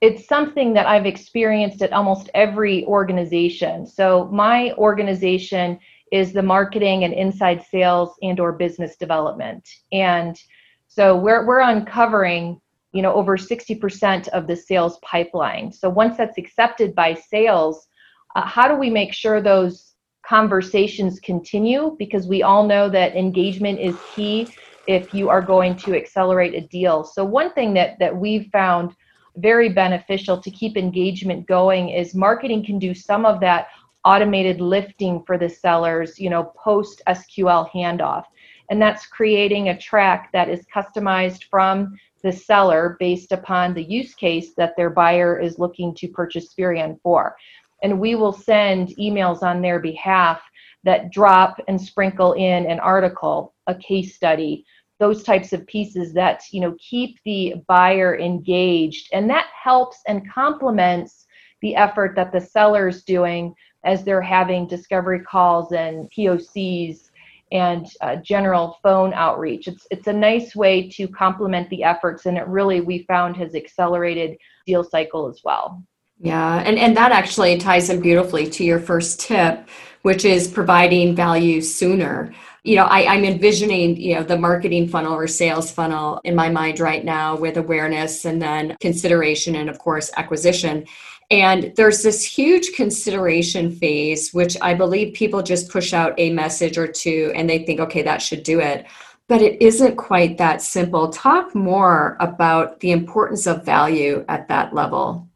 it's 0.00 0.28
something 0.28 0.74
that 0.74 0.86
i've 0.86 1.06
experienced 1.06 1.82
at 1.82 1.92
almost 1.92 2.30
every 2.34 2.84
organization. 2.86 3.86
So 3.86 4.28
my 4.32 4.72
organization 4.72 5.78
is 6.12 6.32
the 6.32 6.42
marketing 6.42 7.04
and 7.04 7.12
inside 7.12 7.62
sales 7.62 8.14
and 8.22 8.40
or 8.40 8.52
business 8.52 8.96
development. 8.96 9.68
And 9.92 10.40
so 10.86 11.16
we're, 11.16 11.46
we're 11.46 11.60
uncovering 11.60 12.60
you 12.92 13.02
know 13.02 13.12
over 13.12 13.36
60% 13.36 14.28
of 14.28 14.46
the 14.46 14.56
sales 14.56 14.98
pipeline. 15.02 15.72
So 15.72 15.90
once 15.90 16.16
that's 16.16 16.38
accepted 16.38 16.94
by 16.94 17.14
sales 17.14 17.88
uh, 18.36 18.46
how 18.46 18.68
do 18.68 18.74
we 18.76 18.90
make 18.90 19.12
sure 19.12 19.40
those 19.40 19.94
conversations 20.26 21.20
continue? 21.20 21.96
Because 21.98 22.26
we 22.26 22.42
all 22.42 22.66
know 22.66 22.88
that 22.90 23.16
engagement 23.16 23.80
is 23.80 24.02
key 24.06 24.54
if 24.88 25.14
you 25.14 25.28
are 25.28 25.42
going 25.42 25.76
to 25.76 25.94
accelerate 25.94 26.54
a 26.54 26.66
deal 26.68 27.04
so 27.04 27.24
one 27.24 27.52
thing 27.52 27.72
that 27.72 27.98
that 27.98 28.14
we've 28.14 28.48
found 28.50 28.94
very 29.36 29.68
beneficial 29.68 30.40
to 30.40 30.50
keep 30.50 30.76
engagement 30.76 31.46
going 31.46 31.90
is 31.90 32.14
marketing 32.14 32.64
can 32.64 32.78
do 32.78 32.92
some 32.94 33.24
of 33.24 33.40
that 33.40 33.68
automated 34.04 34.60
lifting 34.60 35.22
for 35.24 35.38
the 35.38 35.48
sellers, 35.48 36.18
you 36.18 36.30
know, 36.30 36.52
post 36.56 37.02
SQL 37.08 37.70
handoff. 37.70 38.24
And 38.70 38.80
that's 38.80 39.06
creating 39.06 39.68
a 39.68 39.78
track 39.78 40.30
that 40.32 40.48
is 40.48 40.66
customized 40.74 41.44
from 41.50 41.98
the 42.22 42.32
seller 42.32 42.96
based 42.98 43.32
upon 43.32 43.74
the 43.74 43.82
use 43.82 44.14
case 44.14 44.54
that 44.56 44.74
their 44.76 44.90
buyer 44.90 45.38
is 45.38 45.58
looking 45.58 45.94
to 45.96 46.08
purchase 46.08 46.50
Spirion 46.50 46.98
for. 47.02 47.36
And 47.82 48.00
we 48.00 48.14
will 48.14 48.32
send 48.32 48.88
emails 48.98 49.42
on 49.42 49.62
their 49.62 49.78
behalf 49.78 50.40
that 50.84 51.10
drop 51.12 51.60
and 51.68 51.80
sprinkle 51.80 52.32
in 52.32 52.66
an 52.66 52.80
article, 52.80 53.54
a 53.66 53.74
case 53.74 54.14
study, 54.14 54.64
those 54.98 55.22
types 55.22 55.52
of 55.52 55.66
pieces 55.66 56.12
that 56.12 56.42
you 56.50 56.60
know 56.60 56.74
keep 56.78 57.18
the 57.24 57.54
buyer 57.66 58.18
engaged 58.18 59.08
and 59.12 59.28
that 59.30 59.46
helps 59.62 59.98
and 60.06 60.30
complements 60.30 61.26
the 61.62 61.74
effort 61.74 62.14
that 62.14 62.32
the 62.32 62.40
seller 62.40 62.88
is 62.88 63.02
doing 63.02 63.54
as 63.84 64.04
they're 64.04 64.22
having 64.22 64.66
discovery 64.66 65.20
calls 65.20 65.72
and 65.72 66.10
POCs 66.10 67.10
and 67.50 67.86
uh, 68.00 68.16
general 68.16 68.78
phone 68.82 69.12
outreach. 69.14 69.68
It's 69.68 69.86
it's 69.90 70.06
a 70.06 70.12
nice 70.12 70.54
way 70.54 70.88
to 70.90 71.08
complement 71.08 71.70
the 71.70 71.82
efforts, 71.82 72.26
and 72.26 72.36
it 72.36 72.46
really 72.46 72.80
we 72.80 73.04
found 73.04 73.36
has 73.36 73.54
accelerated 73.54 74.36
deal 74.66 74.84
cycle 74.84 75.28
as 75.28 75.40
well. 75.44 75.82
Yeah, 76.20 76.62
and 76.64 76.78
and 76.78 76.96
that 76.96 77.12
actually 77.12 77.56
ties 77.58 77.90
in 77.90 78.00
beautifully 78.00 78.50
to 78.50 78.64
your 78.64 78.80
first 78.80 79.20
tip, 79.20 79.68
which 80.02 80.24
is 80.24 80.48
providing 80.48 81.14
value 81.14 81.60
sooner. 81.60 82.34
You 82.64 82.76
know, 82.76 82.84
I, 82.84 83.14
I'm 83.14 83.24
envisioning, 83.24 83.96
you 83.96 84.14
know, 84.14 84.22
the 84.22 84.38
marketing 84.38 84.88
funnel 84.88 85.14
or 85.14 85.26
sales 85.26 85.70
funnel 85.70 86.20
in 86.24 86.34
my 86.34 86.48
mind 86.48 86.80
right 86.80 87.04
now 87.04 87.36
with 87.36 87.56
awareness 87.56 88.24
and 88.24 88.42
then 88.42 88.76
consideration 88.80 89.54
and 89.54 89.70
of 89.70 89.78
course 89.78 90.10
acquisition. 90.16 90.84
And 91.30 91.72
there's 91.76 92.02
this 92.02 92.24
huge 92.24 92.72
consideration 92.72 93.70
phase, 93.70 94.32
which 94.32 94.56
I 94.62 94.74
believe 94.74 95.14
people 95.14 95.42
just 95.42 95.70
push 95.70 95.92
out 95.92 96.14
a 96.18 96.30
message 96.30 96.78
or 96.78 96.88
two 96.88 97.32
and 97.34 97.48
they 97.48 97.64
think, 97.64 97.80
okay, 97.80 98.02
that 98.02 98.22
should 98.22 98.42
do 98.42 98.60
it. 98.60 98.86
But 99.28 99.42
it 99.42 99.60
isn't 99.60 99.96
quite 99.96 100.38
that 100.38 100.62
simple. 100.62 101.10
Talk 101.10 101.54
more 101.54 102.16
about 102.18 102.80
the 102.80 102.92
importance 102.92 103.46
of 103.46 103.64
value 103.64 104.24
at 104.28 104.48
that 104.48 104.74
level. 104.74 105.28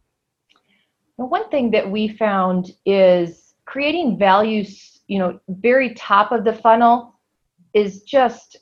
Well, 1.18 1.28
one 1.28 1.50
thing 1.50 1.70
that 1.72 1.90
we 1.90 2.08
found 2.08 2.70
is 2.86 3.54
creating 3.66 4.18
values, 4.18 5.00
you 5.08 5.18
know, 5.18 5.38
very 5.48 5.92
top 5.94 6.32
of 6.32 6.44
the 6.44 6.54
funnel 6.54 7.11
is 7.74 8.02
just 8.02 8.56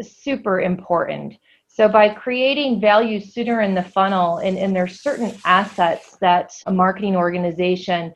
super 0.00 0.60
important. 0.60 1.34
So 1.66 1.88
by 1.88 2.08
creating 2.08 2.80
value 2.80 3.20
sooner 3.20 3.60
in 3.60 3.74
the 3.74 3.82
funnel, 3.82 4.38
and, 4.38 4.58
and 4.58 4.74
there's 4.74 5.02
certain 5.02 5.36
assets 5.44 6.16
that 6.20 6.52
a 6.66 6.72
marketing 6.72 7.16
organization 7.16 8.12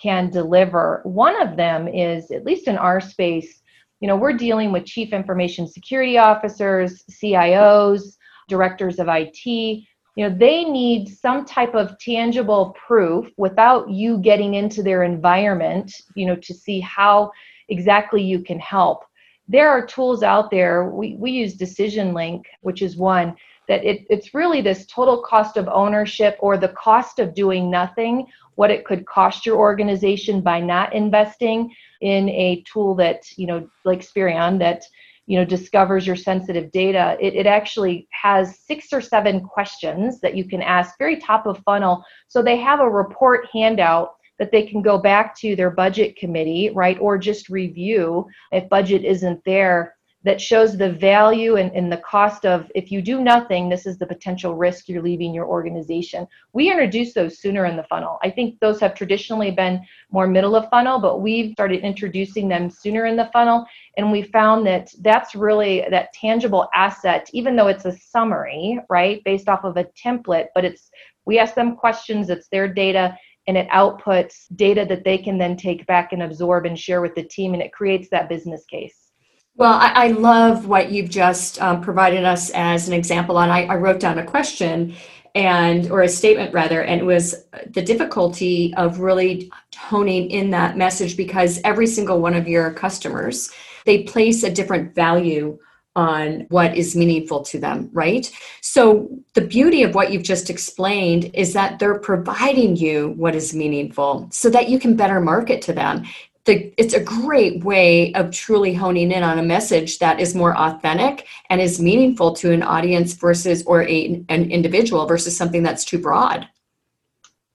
can 0.00 0.30
deliver. 0.30 1.00
One 1.04 1.40
of 1.40 1.56
them 1.56 1.88
is, 1.88 2.30
at 2.30 2.44
least 2.44 2.68
in 2.68 2.76
our 2.76 3.00
space, 3.00 3.62
you 4.00 4.06
know, 4.06 4.16
we're 4.16 4.34
dealing 4.34 4.70
with 4.70 4.84
chief 4.84 5.12
information 5.12 5.66
security 5.66 6.18
officers, 6.18 7.02
CIOs, 7.10 8.16
directors 8.48 8.98
of 8.98 9.08
IT. 9.08 9.46
You 9.46 9.84
know, 10.28 10.30
they 10.30 10.64
need 10.64 11.08
some 11.08 11.44
type 11.44 11.74
of 11.74 11.98
tangible 11.98 12.76
proof 12.86 13.26
without 13.36 13.90
you 13.90 14.18
getting 14.18 14.54
into 14.54 14.82
their 14.82 15.02
environment, 15.02 15.92
you 16.14 16.26
know, 16.26 16.36
to 16.36 16.54
see 16.54 16.80
how 16.80 17.32
exactly 17.68 18.22
you 18.22 18.42
can 18.42 18.60
help 18.60 19.04
there 19.48 19.70
are 19.70 19.86
tools 19.86 20.22
out 20.22 20.50
there. 20.50 20.90
We, 20.90 21.16
we 21.18 21.30
use 21.30 21.54
Decision 21.54 22.12
Link, 22.12 22.46
which 22.60 22.82
is 22.82 22.96
one 22.96 23.34
that 23.66 23.84
it, 23.84 24.06
it's 24.08 24.34
really 24.34 24.60
this 24.60 24.86
total 24.86 25.22
cost 25.22 25.56
of 25.56 25.68
ownership 25.68 26.36
or 26.40 26.56
the 26.56 26.68
cost 26.70 27.18
of 27.18 27.34
doing 27.34 27.70
nothing, 27.70 28.26
what 28.54 28.70
it 28.70 28.84
could 28.84 29.06
cost 29.06 29.46
your 29.46 29.56
organization 29.56 30.40
by 30.40 30.58
not 30.58 30.94
investing 30.94 31.74
in 32.00 32.28
a 32.30 32.62
tool 32.70 32.94
that, 32.94 33.24
you 33.36 33.46
know, 33.46 33.68
like 33.84 34.02
Spirion 34.02 34.58
that, 34.58 34.84
you 35.26 35.38
know, 35.38 35.44
discovers 35.44 36.06
your 36.06 36.16
sensitive 36.16 36.70
data. 36.70 37.16
It, 37.20 37.34
it 37.34 37.46
actually 37.46 38.08
has 38.10 38.58
six 38.60 38.92
or 38.92 39.02
seven 39.02 39.40
questions 39.40 40.20
that 40.20 40.34
you 40.34 40.48
can 40.48 40.62
ask, 40.62 40.96
very 40.98 41.18
top 41.18 41.46
of 41.46 41.58
funnel. 41.64 42.02
So 42.28 42.42
they 42.42 42.56
have 42.56 42.80
a 42.80 42.88
report 42.88 43.46
handout 43.52 44.17
that 44.38 44.52
they 44.52 44.62
can 44.66 44.82
go 44.82 44.98
back 44.98 45.36
to 45.38 45.56
their 45.56 45.70
budget 45.70 46.16
committee, 46.16 46.70
right, 46.70 46.98
or 47.00 47.18
just 47.18 47.48
review 47.48 48.26
if 48.52 48.68
budget 48.68 49.04
isn't 49.04 49.42
there 49.44 49.94
that 50.24 50.40
shows 50.40 50.76
the 50.76 50.92
value 50.92 51.56
and, 51.56 51.70
and, 51.72 51.92
the 51.92 51.98
cost 51.98 52.44
of 52.44 52.70
if 52.74 52.90
you 52.90 53.00
do 53.00 53.22
nothing, 53.22 53.68
this 53.68 53.86
is 53.86 53.98
the 53.98 54.06
potential 54.06 54.56
risk 54.56 54.88
you're 54.88 55.00
leaving 55.00 55.32
your 55.32 55.46
organization. 55.46 56.26
We 56.52 56.70
introduce 56.70 57.14
those 57.14 57.38
sooner 57.38 57.66
in 57.66 57.76
the 57.76 57.84
funnel. 57.84 58.18
I 58.22 58.30
think 58.30 58.58
those 58.58 58.80
have 58.80 58.94
traditionally 58.94 59.52
been 59.52 59.80
more 60.10 60.26
middle 60.26 60.56
of 60.56 60.68
funnel, 60.70 60.98
but 60.98 61.20
we've 61.20 61.52
started 61.52 61.82
introducing 61.82 62.48
them 62.48 62.68
sooner 62.68 63.06
in 63.06 63.16
the 63.16 63.30
funnel. 63.32 63.64
And 63.96 64.10
we 64.10 64.22
found 64.22 64.66
that 64.66 64.90
that's 65.00 65.36
really 65.36 65.84
that 65.88 66.12
tangible 66.12 66.68
asset, 66.74 67.30
even 67.32 67.54
though 67.54 67.68
it's 67.68 67.84
a 67.84 67.96
summary, 67.96 68.80
right, 68.90 69.22
based 69.24 69.48
off 69.48 69.64
of 69.64 69.76
a 69.76 69.84
template, 70.04 70.46
but 70.54 70.64
it's 70.64 70.90
we 71.26 71.38
ask 71.38 71.54
them 71.54 71.76
questions, 71.76 72.30
it's 72.30 72.48
their 72.48 72.66
data, 72.66 73.16
and 73.48 73.56
it 73.56 73.68
outputs 73.70 74.44
data 74.54 74.84
that 74.88 75.02
they 75.02 75.18
can 75.18 75.38
then 75.38 75.56
take 75.56 75.86
back 75.86 76.12
and 76.12 76.22
absorb 76.22 76.66
and 76.66 76.78
share 76.78 77.00
with 77.00 77.14
the 77.14 77.22
team 77.24 77.54
and 77.54 77.62
it 77.62 77.72
creates 77.72 78.08
that 78.10 78.28
business 78.28 78.64
case. 78.66 79.10
Well 79.56 79.72
i, 79.72 79.88
I 79.88 80.08
love 80.08 80.68
what 80.68 80.92
you've 80.92 81.10
just 81.10 81.60
um, 81.60 81.80
provided 81.80 82.24
us 82.24 82.50
as 82.50 82.86
an 82.86 82.94
example 82.94 83.40
and 83.40 83.50
I, 83.50 83.64
I 83.64 83.74
wrote 83.74 83.98
down 83.98 84.18
a 84.18 84.24
question 84.24 84.94
and 85.34 85.90
or 85.90 86.02
a 86.02 86.08
statement 86.08 86.54
rather 86.54 86.82
and 86.82 87.00
it 87.00 87.04
was 87.04 87.44
the 87.70 87.82
difficulty 87.82 88.72
of 88.76 89.00
really 89.00 89.50
honing 89.76 90.30
in 90.30 90.50
that 90.50 90.76
message 90.76 91.16
because 91.16 91.60
every 91.64 91.86
single 91.86 92.20
one 92.20 92.34
of 92.34 92.46
your 92.46 92.72
customers 92.72 93.50
they 93.84 94.02
place 94.04 94.42
a 94.42 94.50
different 94.50 94.94
value 94.94 95.58
on 95.98 96.46
what 96.48 96.76
is 96.76 96.94
meaningful 96.94 97.42
to 97.42 97.58
them, 97.58 97.90
right? 97.92 98.30
So, 98.60 99.08
the 99.34 99.40
beauty 99.40 99.82
of 99.82 99.96
what 99.96 100.12
you've 100.12 100.22
just 100.22 100.48
explained 100.48 101.32
is 101.34 101.52
that 101.54 101.80
they're 101.80 101.98
providing 101.98 102.76
you 102.76 103.14
what 103.16 103.34
is 103.34 103.52
meaningful 103.52 104.28
so 104.30 104.48
that 104.50 104.68
you 104.68 104.78
can 104.78 104.94
better 104.94 105.20
market 105.20 105.60
to 105.62 105.72
them. 105.72 106.04
The, 106.44 106.72
it's 106.78 106.94
a 106.94 107.00
great 107.00 107.64
way 107.64 108.14
of 108.14 108.30
truly 108.30 108.72
honing 108.72 109.10
in 109.10 109.24
on 109.24 109.40
a 109.40 109.42
message 109.42 109.98
that 109.98 110.20
is 110.20 110.36
more 110.36 110.56
authentic 110.56 111.26
and 111.50 111.60
is 111.60 111.80
meaningful 111.80 112.32
to 112.36 112.52
an 112.52 112.62
audience 112.62 113.14
versus 113.14 113.64
or 113.64 113.82
a, 113.82 114.24
an 114.28 114.50
individual 114.52 115.04
versus 115.04 115.36
something 115.36 115.64
that's 115.64 115.84
too 115.84 115.98
broad. 115.98 116.48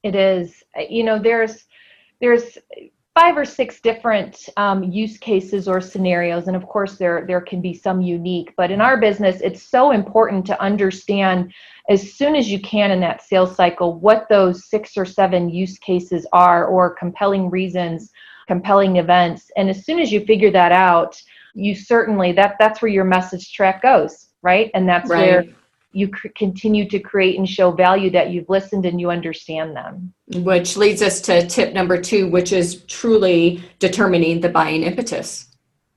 It 0.04 0.16
is. 0.16 0.64
You 0.90 1.06
know, 1.06 1.18
there's 1.18 1.64
there's 2.20 2.58
five 3.16 3.38
or 3.38 3.46
six 3.46 3.80
different 3.80 4.50
um, 4.58 4.84
use 4.84 5.18
cases 5.18 5.68
or 5.68 5.80
scenarios 5.80 6.48
and 6.48 6.56
of 6.56 6.66
course 6.68 6.98
there 6.98 7.26
there 7.28 7.42
can 7.42 7.62
be 7.62 7.74
some 7.74 8.02
unique 8.02 8.54
but 8.58 8.72
in 8.72 8.82
our 8.82 8.98
business 8.98 9.40
it's 9.42 9.62
so 9.62 9.92
important 9.92 10.46
to 10.46 10.60
understand 10.62 11.54
as 11.90 12.14
soon 12.14 12.36
as 12.36 12.50
you 12.50 12.60
can 12.62 12.92
in 12.92 13.00
that 13.00 13.22
sales 13.22 13.56
cycle 13.56 14.00
what 14.00 14.28
those 14.30 14.68
six 14.68 14.98
or 14.98 15.06
seven 15.06 15.50
use 15.50 15.78
cases 15.78 16.26
are 16.34 16.66
or 16.66 16.96
compelling 16.96 17.50
reasons 17.50 18.12
compelling 18.48 18.98
events 18.98 19.52
and 19.58 19.70
as 19.70 19.86
soon 19.86 20.00
as 20.00 20.12
you 20.12 20.26
figure 20.26 20.52
that 20.52 20.72
out 20.72 21.22
you 21.54 21.76
certainly 21.76 22.32
that 22.32 22.56
that's 22.60 22.82
where 22.82 22.92
your 22.92 23.06
message 23.06 23.54
track 23.54 23.82
goes 23.82 24.30
right 24.42 24.72
and 24.74 24.90
that's 24.90 25.10
right. 25.10 25.20
where 25.20 25.46
you 25.94 26.12
c- 26.22 26.30
continue 26.36 26.90
to 26.90 27.00
create 27.00 27.38
and 27.38 27.48
show 27.48 27.72
value 27.72 28.10
that 28.10 28.32
you've 28.32 28.50
listened 28.50 28.86
and 28.86 29.00
you 29.00 29.10
understand 29.10 29.76
them. 29.76 30.14
Which 30.34 30.76
leads 30.76 31.02
us 31.02 31.22
to 31.22 31.48
tip 31.48 31.74
number 31.74 32.02
two, 32.02 32.28
which 32.30 32.52
is 32.52 32.84
truly 32.86 33.64
determining 33.80 34.42
the 34.42 34.50
buying 34.50 34.84
impetus. 34.84 35.48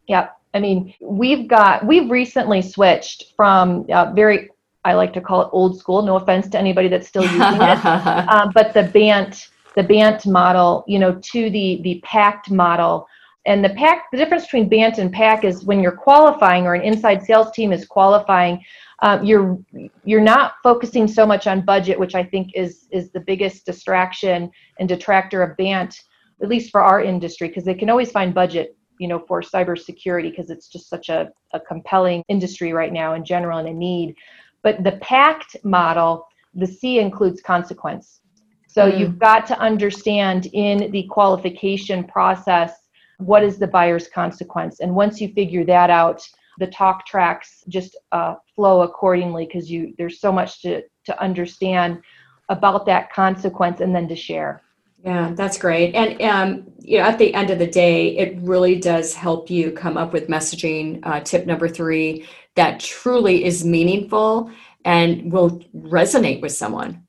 Yep. 0.06 0.36
I 0.54 0.60
mean, 0.60 0.94
we've 1.00 1.48
got, 1.48 1.84
we've 1.84 2.10
recently 2.10 2.62
switched 2.62 3.34
from 3.36 3.86
uh, 3.90 4.12
very, 4.12 4.50
I 4.84 4.94
like 4.94 5.12
to 5.14 5.20
call 5.20 5.42
it 5.42 5.48
old 5.52 5.78
school, 5.78 6.02
no 6.02 6.16
offense 6.16 6.48
to 6.50 6.58
anybody 6.58 6.88
that's 6.88 7.08
still 7.08 7.24
using 7.24 7.38
it, 7.40 7.84
uh, 7.84 8.50
but 8.54 8.72
the 8.72 8.84
BANT, 8.84 9.48
the 9.74 9.82
BANT 9.82 10.26
model, 10.26 10.84
you 10.86 10.98
know, 10.98 11.14
to 11.14 11.50
the, 11.50 11.80
the 11.82 12.00
PACT 12.04 12.50
model. 12.50 13.08
And 13.46 13.64
the 13.64 13.70
PAC, 13.70 14.10
the 14.10 14.16
difference 14.16 14.44
between 14.44 14.68
BANT 14.68 14.98
and 14.98 15.12
PAC 15.12 15.44
is 15.44 15.64
when 15.64 15.80
you're 15.80 15.92
qualifying 15.92 16.66
or 16.66 16.74
an 16.74 16.82
inside 16.82 17.22
sales 17.22 17.50
team 17.52 17.72
is 17.72 17.84
qualifying, 17.84 18.64
um, 19.02 19.24
you're 19.24 19.58
you're 20.04 20.20
not 20.20 20.54
focusing 20.62 21.06
so 21.06 21.26
much 21.26 21.46
on 21.46 21.64
budget, 21.64 21.98
which 21.98 22.14
I 22.14 22.24
think 22.24 22.52
is 22.54 22.86
is 22.90 23.10
the 23.10 23.20
biggest 23.20 23.66
distraction 23.66 24.50
and 24.78 24.88
detractor 24.88 25.42
of 25.42 25.56
BANT, 25.56 26.02
at 26.42 26.48
least 26.48 26.70
for 26.70 26.80
our 26.80 27.02
industry, 27.02 27.48
because 27.48 27.64
they 27.64 27.74
can 27.74 27.90
always 27.90 28.10
find 28.10 28.34
budget, 28.34 28.76
you 28.98 29.08
know, 29.08 29.18
for 29.18 29.42
cybersecurity 29.42 30.30
because 30.30 30.50
it's 30.50 30.68
just 30.68 30.88
such 30.88 31.10
a, 31.10 31.30
a 31.52 31.60
compelling 31.60 32.22
industry 32.28 32.72
right 32.72 32.92
now 32.92 33.14
in 33.14 33.24
general 33.24 33.58
and 33.58 33.68
a 33.68 33.72
need. 33.72 34.14
But 34.62 34.82
the 34.82 34.92
PACT 34.92 35.56
model, 35.62 36.26
the 36.54 36.66
C 36.66 36.98
includes 36.98 37.42
consequence. 37.42 38.20
So 38.66 38.90
mm. 38.90 38.98
you've 38.98 39.18
got 39.18 39.46
to 39.48 39.58
understand 39.58 40.46
in 40.52 40.90
the 40.90 41.04
qualification 41.04 42.04
process 42.04 42.72
what 43.18 43.44
is 43.44 43.58
the 43.58 43.66
buyer's 43.66 44.08
consequence, 44.08 44.80
and 44.80 44.94
once 44.94 45.20
you 45.20 45.28
figure 45.34 45.64
that 45.64 45.90
out 45.90 46.26
the 46.58 46.66
talk 46.68 47.06
tracks 47.06 47.64
just 47.68 47.96
uh, 48.12 48.34
flow 48.54 48.82
accordingly 48.82 49.46
because 49.46 49.70
you 49.70 49.94
there's 49.98 50.20
so 50.20 50.32
much 50.32 50.62
to 50.62 50.82
to 51.04 51.22
understand 51.22 52.00
about 52.48 52.86
that 52.86 53.12
consequence 53.12 53.80
and 53.80 53.94
then 53.94 54.08
to 54.08 54.16
share. 54.16 54.62
Yeah 55.04 55.32
that's 55.34 55.58
great. 55.58 55.94
And 55.94 56.20
um, 56.22 56.72
you 56.80 56.98
know 56.98 57.04
at 57.04 57.18
the 57.18 57.34
end 57.34 57.50
of 57.50 57.58
the 57.58 57.66
day 57.66 58.16
it 58.16 58.38
really 58.40 58.76
does 58.78 59.14
help 59.14 59.50
you 59.50 59.72
come 59.72 59.96
up 59.96 60.12
with 60.12 60.28
messaging 60.28 61.00
uh, 61.02 61.20
tip 61.20 61.46
number 61.46 61.68
three 61.68 62.26
that 62.54 62.80
truly 62.80 63.44
is 63.44 63.64
meaningful 63.64 64.50
and 64.84 65.30
will 65.32 65.62
resonate 65.74 66.40
with 66.40 66.52
someone. 66.52 67.06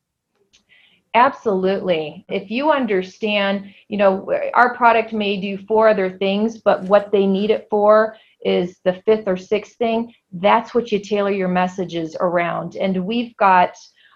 Absolutely. 1.14 2.26
If 2.30 2.52
you 2.52 2.72
understand, 2.72 3.74
you 3.88 3.98
know, 3.98 4.32
our 4.54 4.76
product 4.76 5.14
may 5.14 5.40
do 5.42 5.58
four 5.66 5.88
other 5.88 6.18
things, 6.18 6.60
but 6.60 6.84
what 6.84 7.12
they 7.12 7.26
need 7.26 7.50
it 7.50 7.68
for 7.70 8.16
is 8.48 8.80
the 8.86 9.02
fifth 9.06 9.28
or 9.28 9.36
sixth 9.36 9.76
thing, 9.76 10.14
that's 10.32 10.74
what 10.74 10.90
you 10.92 11.00
tailor 11.00 11.32
your 11.32 11.50
messages 11.50 12.16
around. 12.22 12.78
And 12.78 13.06
we've 13.06 13.36
got 13.36 13.76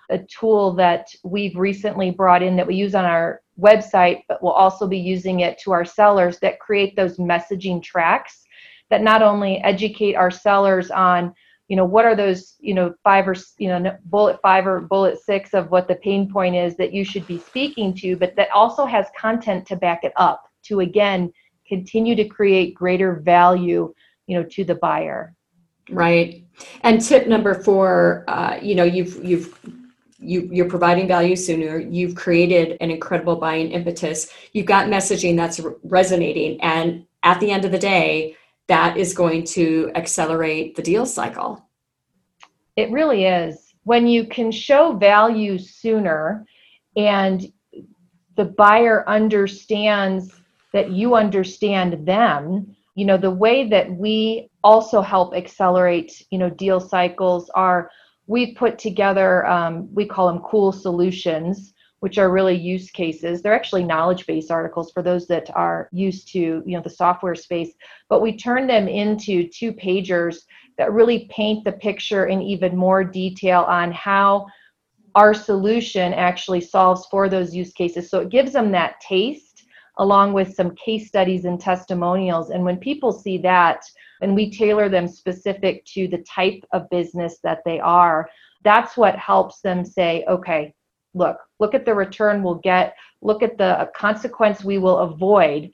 a 0.10 0.20
tool 0.20 0.74
that 0.76 1.08
we've 1.24 1.56
recently 1.58 2.12
brought 2.12 2.42
in 2.42 2.56
that 2.56 2.66
we 2.66 2.76
use 2.76 2.96
on 2.96 3.04
our 3.04 3.42
website, 3.60 4.22
but 4.30 4.42
we'll 4.42 4.54
also 4.54 4.88
be 4.88 4.98
using 4.98 5.42
it 5.42 5.60
to 5.60 5.72
our 5.72 5.84
sellers 5.84 6.40
that 6.40 6.60
create 6.62 6.96
those 6.96 7.18
messaging 7.18 7.84
tracks 7.84 8.46
that 8.90 9.02
not 9.02 9.22
only 9.22 9.58
educate 9.64 10.16
our 10.16 10.32
sellers 10.32 10.92
on 10.92 11.34
you 11.68 11.78
know 11.78 11.86
what 11.86 12.04
are 12.04 12.18
those 12.18 12.56
you 12.60 12.74
know 12.74 12.94
five 13.02 13.26
or 13.26 13.36
you 13.58 13.70
know 13.70 13.98
bullet 14.06 14.38
five 14.42 14.68
or 14.68 14.82
bullet 14.82 15.18
six 15.24 15.54
of 15.54 15.72
what 15.72 15.88
the 15.88 15.96
pain 15.96 16.30
point 16.30 16.54
is 16.54 16.76
that 16.76 16.92
you 16.92 17.06
should 17.06 17.26
be 17.26 17.40
speaking 17.40 17.94
to 17.94 18.18
but 18.18 18.36
that 18.36 18.52
also 18.52 18.86
has 18.86 19.08
content 19.18 19.66
to 19.66 19.78
back 19.78 20.04
it 20.04 20.12
up 20.18 20.44
to 20.64 20.82
again 20.82 21.32
continue 21.66 22.14
to 22.14 22.26
create 22.26 22.76
greater 22.76 23.22
value 23.22 23.94
you 24.32 24.38
know 24.38 24.44
to 24.46 24.64
the 24.64 24.76
buyer. 24.76 25.36
Right. 25.90 26.46
And 26.84 27.02
tip 27.02 27.28
number 27.28 27.54
four 27.54 28.24
uh, 28.28 28.58
you 28.62 28.76
know 28.76 28.84
you've 28.84 29.24
you've 29.24 29.60
you, 30.18 30.48
you're 30.52 30.70
providing 30.70 31.08
value 31.08 31.36
sooner. 31.36 31.80
You've 31.80 32.16
created 32.16 32.78
an 32.80 32.92
incredible 32.92 33.36
buying 33.36 33.72
impetus. 33.72 34.32
You've 34.54 34.68
got 34.68 34.88
messaging 34.88 35.36
that's 35.36 35.60
resonating. 35.84 36.62
And 36.62 37.06
at 37.24 37.40
the 37.40 37.50
end 37.50 37.66
of 37.66 37.72
the 37.72 37.80
day 37.80 38.38
that 38.68 38.96
is 38.98 39.14
going 39.14 39.44
to 39.44 39.92
accelerate 39.96 40.76
the 40.76 40.82
deal 40.82 41.06
cycle. 41.06 41.68
It 42.78 42.92
really 42.92 43.26
is. 43.26 43.74
When 43.84 44.08
you 44.08 44.28
can 44.28 44.52
show 44.52 44.94
value 44.94 45.58
sooner 45.58 46.46
and 46.96 47.52
the 48.36 48.46
buyer 48.46 49.04
understands 49.10 50.32
that 50.72 50.92
you 50.92 51.16
understand 51.16 52.08
them 52.08 52.76
you 52.96 53.06
know 53.06 53.18
the 53.18 53.32
way 53.32 53.68
that 53.70 53.92
we 53.92 54.50
also 54.64 55.02
help 55.02 55.36
accelerate 55.36 56.26
you 56.30 56.38
know 56.38 56.50
deal 56.50 56.80
cycles 56.80 57.50
are 57.56 57.90
we've 58.28 58.56
put 58.56 58.78
together 58.78 59.46
um, 59.48 59.88
we 59.94 60.06
call 60.06 60.28
them 60.28 60.42
cool 60.44 60.72
solutions 60.72 61.74
which 62.02 62.18
are 62.18 62.32
really 62.32 62.56
use 62.56 62.90
cases. 62.90 63.44
They're 63.44 63.54
actually 63.54 63.84
knowledge 63.84 64.26
base 64.26 64.50
articles 64.50 64.92
for 64.92 65.04
those 65.04 65.28
that 65.28 65.56
are 65.56 65.88
used 65.92 66.30
to 66.30 66.40
you 66.40 66.78
know 66.78 66.82
the 66.82 66.90
software 66.90 67.36
space 67.36 67.74
but 68.10 68.22
we 68.22 68.38
turn 68.38 68.68
them 68.68 68.88
into 68.88 69.48
two 69.48 69.72
pagers 69.72 70.38
that 70.78 70.94
really 70.94 71.30
paint 71.30 71.64
the 71.64 71.74
picture 71.74 72.26
in 72.26 72.42
even 72.42 72.76
more 72.76 73.04
detail 73.04 73.62
on 73.62 73.92
how 73.92 74.48
our 75.16 75.34
solution 75.34 76.14
actually 76.14 76.62
solves 76.62 77.06
for 77.08 77.28
those 77.30 77.54
use 77.54 77.74
cases. 77.74 78.10
So 78.10 78.22
it 78.22 78.30
gives 78.30 78.54
them 78.54 78.72
that 78.72 79.00
taste 79.02 79.51
along 79.98 80.34
with 80.34 80.54
some 80.56 80.76
case 80.76 81.08
studies 81.08 81.46
and 81.46 81.60
testimonials. 81.60 82.50
And 82.50 82.64
when 82.64 82.78
people 82.78 83.12
see 83.12 83.38
that, 83.40 83.84
and 84.22 84.36
we 84.36 84.52
tailor 84.52 84.88
them 84.88 85.08
specific 85.08 85.84
to 85.86 86.08
the 86.08 86.20
type 86.20 86.64
of 86.72 86.90
business 86.90 87.40
that 87.44 87.60
they 87.66 87.80
are, 87.80 88.30
that's 88.64 88.96
what 88.96 89.16
helps 89.18 89.62
them 89.62 89.84
say, 89.84 90.24
okay, 90.28 90.74
look, 91.14 91.38
look 91.60 91.74
at 91.74 91.86
the 91.86 91.94
return 91.94 92.44
we'll 92.44 92.56
get, 92.56 92.96
look 93.22 93.44
at 93.44 93.58
the 93.58 93.90
consequence 93.96 94.64
we 94.64 94.78
will 94.78 95.00
avoid 95.00 95.72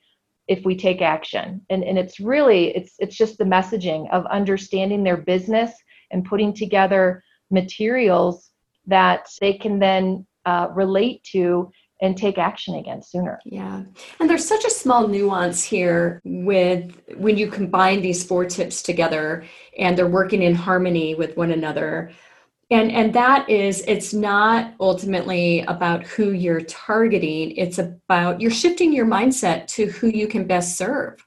if 0.47 0.63
we 0.63 0.75
take 0.75 1.01
action. 1.01 1.61
And, 1.69 1.83
and 1.83 1.97
it's 1.97 2.19
really, 2.19 2.75
it's, 2.75 2.95
it's 2.99 3.17
just 3.17 3.37
the 3.37 3.43
messaging 3.43 4.09
of 4.11 4.25
understanding 4.27 5.03
their 5.03 5.17
business 5.17 5.73
and 6.11 6.25
putting 6.25 6.53
together 6.53 7.23
materials 7.51 8.51
that 8.85 9.27
they 9.41 9.53
can 9.53 9.79
then 9.79 10.25
uh, 10.45 10.69
relate 10.73 11.21
to 11.31 11.69
and 12.01 12.15
take 12.15 12.37
action 12.37 12.75
again 12.75 13.01
sooner. 13.01 13.39
Yeah. 13.45 13.83
And 14.19 14.29
there's 14.29 14.47
such 14.47 14.65
a 14.65 14.69
small 14.69 15.07
nuance 15.07 15.63
here 15.63 16.21
with 16.23 16.93
when 17.15 17.37
you 17.37 17.49
combine 17.49 18.01
these 18.01 18.23
four 18.23 18.45
tips 18.45 18.81
together 18.81 19.45
and 19.77 19.97
they're 19.97 20.07
working 20.07 20.43
in 20.43 20.53
harmony 20.53 21.15
with 21.15 21.35
one 21.37 21.51
another. 21.51 22.11
And 22.69 22.91
and 22.91 23.13
that 23.13 23.49
is 23.49 23.81
it's 23.87 24.13
not 24.13 24.73
ultimately 24.79 25.61
about 25.61 26.03
who 26.03 26.31
you're 26.31 26.61
targeting, 26.61 27.51
it's 27.51 27.79
about 27.79 28.41
you're 28.41 28.51
shifting 28.51 28.91
your 28.91 29.05
mindset 29.05 29.67
to 29.67 29.85
who 29.87 30.07
you 30.07 30.27
can 30.27 30.45
best 30.45 30.77
serve. 30.77 31.25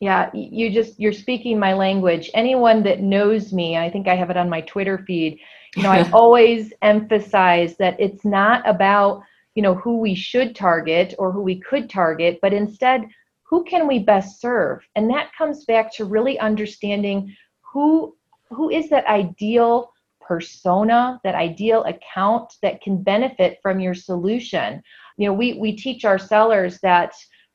Yeah, 0.00 0.30
you 0.32 0.70
just 0.70 1.00
you're 1.00 1.12
speaking 1.12 1.58
my 1.58 1.72
language. 1.72 2.30
Anyone 2.34 2.82
that 2.84 3.00
knows 3.00 3.52
me, 3.52 3.76
I 3.76 3.90
think 3.90 4.06
I 4.06 4.14
have 4.14 4.30
it 4.30 4.36
on 4.36 4.48
my 4.48 4.60
Twitter 4.60 4.98
feed. 4.98 5.40
You 5.76 5.82
know, 5.82 5.90
I 5.90 6.08
always 6.12 6.72
emphasize 6.82 7.76
that 7.78 7.98
it's 7.98 8.24
not 8.24 8.68
about 8.68 9.22
you 9.58 9.62
know 9.62 9.74
who 9.74 9.98
we 9.98 10.14
should 10.14 10.54
target 10.54 11.16
or 11.18 11.32
who 11.32 11.42
we 11.42 11.58
could 11.58 11.90
target 11.90 12.38
but 12.40 12.52
instead 12.52 13.08
who 13.48 13.64
can 13.64 13.88
we 13.88 13.98
best 13.98 14.40
serve? 14.40 14.86
And 14.94 15.10
that 15.10 15.32
comes 15.36 15.64
back 15.64 15.92
to 15.94 16.04
really 16.04 16.38
understanding 16.38 17.34
who 17.72 18.14
who 18.50 18.70
is 18.70 18.88
that 18.90 19.06
ideal 19.06 19.92
persona 20.20 21.20
that 21.24 21.34
ideal 21.34 21.82
account 21.84 22.52
that 22.62 22.80
can 22.82 23.02
benefit 23.02 23.58
from 23.60 23.80
your 23.80 23.94
solution? 23.94 24.80
You 25.16 25.26
know 25.26 25.32
we 25.32 25.54
we 25.54 25.72
teach 25.72 26.04
our 26.04 26.20
sellers 26.20 26.78
that 26.80 27.12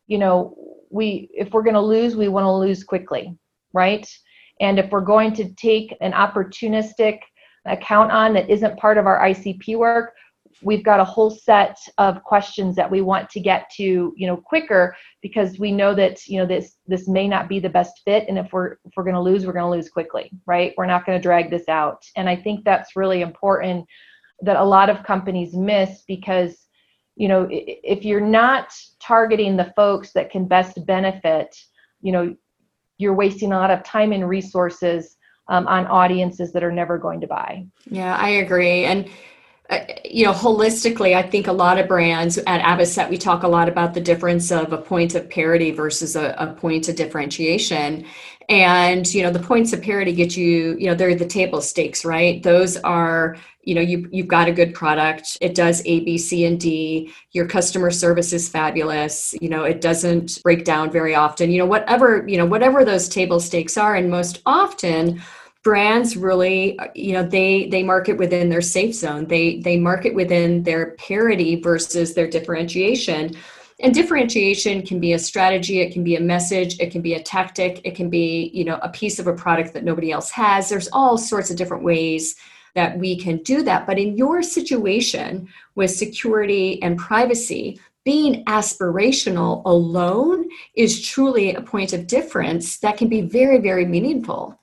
you 0.08 0.18
know 0.18 0.58
we 0.90 1.30
if 1.34 1.52
we're 1.54 1.64
going 1.70 1.82
to 1.82 1.92
lose 1.96 2.18
we 2.18 2.28
want 2.28 2.44
to 2.44 2.52
lose 2.52 2.84
quickly 2.84 3.38
right? 3.72 4.06
And 4.60 4.78
if 4.78 4.92
we're 4.92 5.02
going 5.16 5.34
to 5.34 5.46
take 5.54 5.96
an 6.02 6.12
opportunistic 6.12 7.20
account 7.66 8.12
on 8.12 8.34
that 8.34 8.50
isn't 8.50 8.78
part 8.78 8.98
of 9.00 9.08
our 9.08 9.20
ICP 9.20 9.78
work, 9.78 10.14
we've 10.64 10.84
got 10.84 11.00
a 11.00 11.06
whole 11.06 11.30
set 11.30 11.78
of 11.98 12.24
questions 12.24 12.76
that 12.76 12.90
we 12.90 13.02
want 13.02 13.30
to 13.30 13.40
get 13.40 13.70
to 13.78 14.14
you 14.16 14.28
know 14.28 14.38
quicker 14.38 14.96
because 15.22 15.60
we 15.60 15.72
know 15.72 15.94
that 15.94 16.26
you 16.28 16.38
know 16.38 16.46
this 16.46 16.78
this 16.88 17.08
may 17.08 17.28
not 17.28 17.50
be 17.50 17.60
the 17.60 17.70
best 17.70 18.02
fit. 18.06 18.26
And 18.28 18.38
if 18.38 18.52
we're 18.52 18.74
if 18.86 18.94
we're 18.96 19.04
going 19.04 19.16
to 19.16 19.22
lose 19.22 19.46
we're 19.46 19.54
going 19.54 19.72
to 19.72 19.78
lose 19.78 19.90
quickly 19.90 20.32
right? 20.46 20.74
We're 20.78 20.86
not 20.86 21.06
going 21.06 21.18
to 21.18 21.22
drag 21.22 21.50
this 21.50 21.68
out. 21.68 22.04
And 22.16 22.30
i 22.30 22.36
think 22.36 22.64
that's 22.64 22.96
really 22.96 23.22
important 23.22 23.86
that 24.42 24.58
a 24.58 24.64
lot 24.64 24.90
of 24.90 25.04
companies 25.04 25.54
miss 25.54 26.04
because 26.08 26.68
you 27.16 27.28
know 27.28 27.48
if 27.50 28.04
you're 28.04 28.20
not 28.20 28.74
targeting 29.00 29.56
the 29.56 29.72
folks 29.76 30.12
that 30.14 30.32
can 30.32 30.48
best 30.48 30.86
benefit 30.86 31.56
you 32.02 32.12
know 32.12 32.36
you're 32.98 33.14
wasting 33.14 33.52
a 33.52 33.58
lot 33.58 33.72
of 33.72 33.84
time 33.84 34.12
and 34.12 34.28
resources 34.28 35.18
um, 35.48 35.68
on 35.68 35.86
audiences 35.88 36.54
that 36.54 36.64
are 36.64 36.72
never 36.72 36.98
going 36.98 37.22
to 37.22 37.28
buy. 37.28 37.66
Yeah 37.86 38.16
i 38.18 38.30
agree. 38.30 38.86
And 38.86 39.10
Uh, 39.70 39.80
you 40.04 40.26
know, 40.26 40.34
holistically, 40.34 41.16
I 41.16 41.22
think 41.22 41.48
a 41.48 41.54
lot 41.54 41.80
of 41.80 41.88
brands 41.88 42.38
at 42.38 42.62
Avocet, 42.62 43.10
we 43.10 43.18
talk 43.18 43.44
a 43.44 43.48
lot 43.48 43.70
about 43.70 43.94
the 43.94 44.02
difference 44.02 44.52
of 44.52 44.74
a 44.74 44.78
point 44.78 45.16
of 45.16 45.30
parity 45.30 45.72
versus 45.72 46.16
a, 46.18 46.36
a 46.38 46.48
point 46.48 46.90
of 46.90 46.98
differentiation. 46.98 48.06
And, 48.50 49.12
you 49.14 49.24
know, 49.24 49.32
the 49.32 49.40
points 49.40 49.72
of 49.72 49.82
parity 49.82 50.12
get 50.12 50.36
you, 50.36 50.76
you 50.78 50.88
know, 50.88 50.96
they're 50.96 51.16
the 51.16 51.26
table 51.26 51.62
stakes, 51.62 52.04
right? 52.04 52.44
Those 52.44 52.76
are, 52.78 53.38
you 53.64 53.74
know, 53.74 53.80
you, 53.80 54.10
you've 54.12 54.28
got 54.28 54.50
a 54.50 54.52
good 54.52 54.74
product. 54.74 55.38
It 55.40 55.56
does 55.56 55.82
A, 55.86 56.02
B, 56.02 56.18
C, 56.18 56.44
and 56.44 56.60
D. 56.60 57.14
Your 57.32 57.48
customer 57.48 57.90
service 57.90 58.34
is 58.34 58.50
fabulous. 58.50 59.34
You 59.40 59.48
know, 59.48 59.64
it 59.64 59.80
doesn't 59.80 60.44
break 60.44 60.66
down 60.66 60.92
very 60.92 61.16
often. 61.16 61.50
You 61.50 61.60
know, 61.60 61.66
whatever, 61.66 62.28
you 62.28 62.36
know, 62.36 62.46
whatever 62.46 62.84
those 62.84 63.08
table 63.08 63.40
stakes 63.40 63.78
are. 63.78 63.96
And 63.96 64.12
most 64.12 64.42
often, 64.46 65.22
brands 65.64 66.18
really 66.18 66.78
you 66.94 67.14
know 67.14 67.24
they 67.24 67.68
they 67.68 67.84
market 67.84 68.18
within 68.18 68.50
their 68.50 68.62
safe 68.62 68.94
zone. 68.94 69.26
They 69.26 69.60
they 69.60 69.80
market 69.80 70.14
within 70.14 70.64
their 70.64 70.92
parity 70.92 71.56
versus 71.56 72.14
their 72.14 72.28
differentiation. 72.28 73.36
And 73.80 73.94
differentiation 73.94 74.86
can 74.86 75.00
be 75.00 75.14
a 75.14 75.20
strategy 75.20 75.80
it 75.80 75.92
can 75.92 76.04
be 76.04 76.16
a 76.16 76.22
message 76.22 76.80
it 76.80 76.92
can 76.92 77.02
be 77.02 77.16
a 77.16 77.24
tactic 77.24 77.82
it 77.84 77.96
can 77.96 78.10
be 78.10 78.52
you 78.54 78.64
know 78.64 78.78
a 78.82 78.90
piece 78.90 79.20
of 79.20 79.28
a 79.28 79.34
product 79.34 79.74
that 79.74 79.84
nobody 79.84 80.12
else 80.12 80.30
has. 80.32 80.70
There's 80.70 80.90
all 80.92 81.18
sorts 81.18 81.50
of 81.50 81.58
different 81.58 81.84
ways 81.84 82.36
that 82.76 82.98
we 82.98 83.16
can 83.16 83.38
do 83.38 83.62
that. 83.64 83.86
But 83.88 84.00
in 84.00 84.18
your 84.18 84.42
situation 84.44 85.48
with 85.76 85.92
security 85.92 86.82
and 86.84 86.98
privacy 86.98 87.80
being 88.04 88.44
aspirational 88.46 89.62
alone 89.64 90.50
is 90.76 91.02
truly 91.08 91.56
a 91.56 91.62
point 91.62 91.94
of 91.94 92.06
difference 92.06 92.80
that 92.80 92.98
can 92.98 93.08
be 93.08 93.22
very 93.22 93.60
very 93.60 93.86
meaningful 93.86 94.60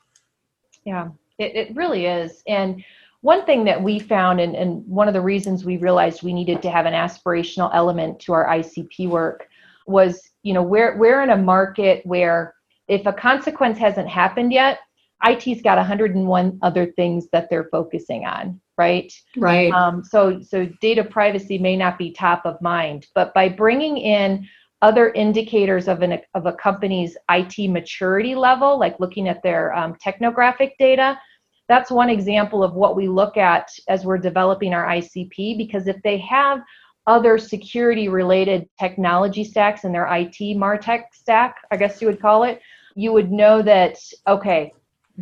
yeah, 0.91 1.09
it, 1.39 1.55
it 1.55 1.77
really 1.77 2.07
is. 2.07 2.43
And 2.49 2.85
one 3.21 3.45
thing 3.47 3.65
that 3.65 3.81
we 3.81 4.01
found, 4.01 4.41
and, 4.41 4.57
and 4.57 4.85
one 4.87 5.07
of 5.07 5.15
the 5.15 5.21
reasons 5.21 5.65
we 5.65 5.77
realized 5.77 6.25
we 6.25 6.33
needed 6.33 6.63
to 6.63 6.71
have 6.71 6.85
an 6.85 6.95
aspirational 6.95 7.71
element 7.73 8.19
to 8.21 8.33
our 8.33 8.49
ICP 8.49 9.09
work 9.09 9.47
was, 9.87 10.31
you 10.43 10.53
know, 10.53 10.63
we're, 10.63 10.99
we're 10.99 11.23
in 11.23 11.31
a 11.31 11.37
market 11.37 12.05
where 12.05 12.55
if 12.89 13.07
a 13.07 13.13
consequence 13.13 13.79
hasn't 13.79 14.09
happened 14.09 14.53
yet, 14.53 14.81
IT's 15.25 15.63
got 15.63 15.77
101 15.77 16.59
other 16.63 16.87
things 16.93 17.29
that 17.31 17.49
they're 17.51 17.69
focusing 17.71 18.25
on, 18.25 18.61
right? 18.77 19.13
Right. 19.37 19.73
Um, 19.73 20.03
so, 20.03 20.41
so 20.43 20.67
data 20.81 21.05
privacy 21.05 21.57
may 21.59 21.77
not 21.77 21.99
be 21.99 22.11
top 22.11 22.45
of 22.45 22.61
mind, 22.61 23.07
but 23.15 23.33
by 23.33 23.49
bringing 23.49 23.97
in 23.99 24.49
other 24.83 25.11
indicators 25.11 25.89
of 25.89 26.03
an 26.03 26.19
of 26.35 26.47
a 26.47 26.53
company's 26.53 27.17
IT 27.31 27.71
maturity 27.71 28.35
level, 28.35 28.79
like 28.79 28.99
looking 28.99 29.29
at 29.29 29.43
their 29.43 29.75
um, 29.75 29.95
technographic 30.05 30.73
data. 30.79 31.19
That's 31.69 31.91
one 31.91 32.11
example 32.11 32.65
of 32.65 32.75
what 32.75 32.97
we 32.97 33.07
look 33.07 33.37
at 33.37 33.71
as 33.89 34.05
we're 34.05 34.19
developing 34.19 34.75
our 34.75 34.87
ICP. 34.87 35.57
Because 35.57 35.87
if 35.87 36.03
they 36.03 36.19
have 36.19 36.61
other 37.07 37.39
security 37.39 38.09
related 38.09 38.69
technology 38.79 39.45
stacks 39.45 39.85
in 39.85 39.93
their 39.93 40.07
IT 40.07 40.39
martech 40.57 41.05
stack, 41.13 41.57
I 41.71 41.77
guess 41.77 42.01
you 42.01 42.09
would 42.09 42.21
call 42.21 42.45
it, 42.45 42.61
you 42.95 43.13
would 43.13 43.31
know 43.31 43.63
that 43.63 43.99
okay, 44.27 44.73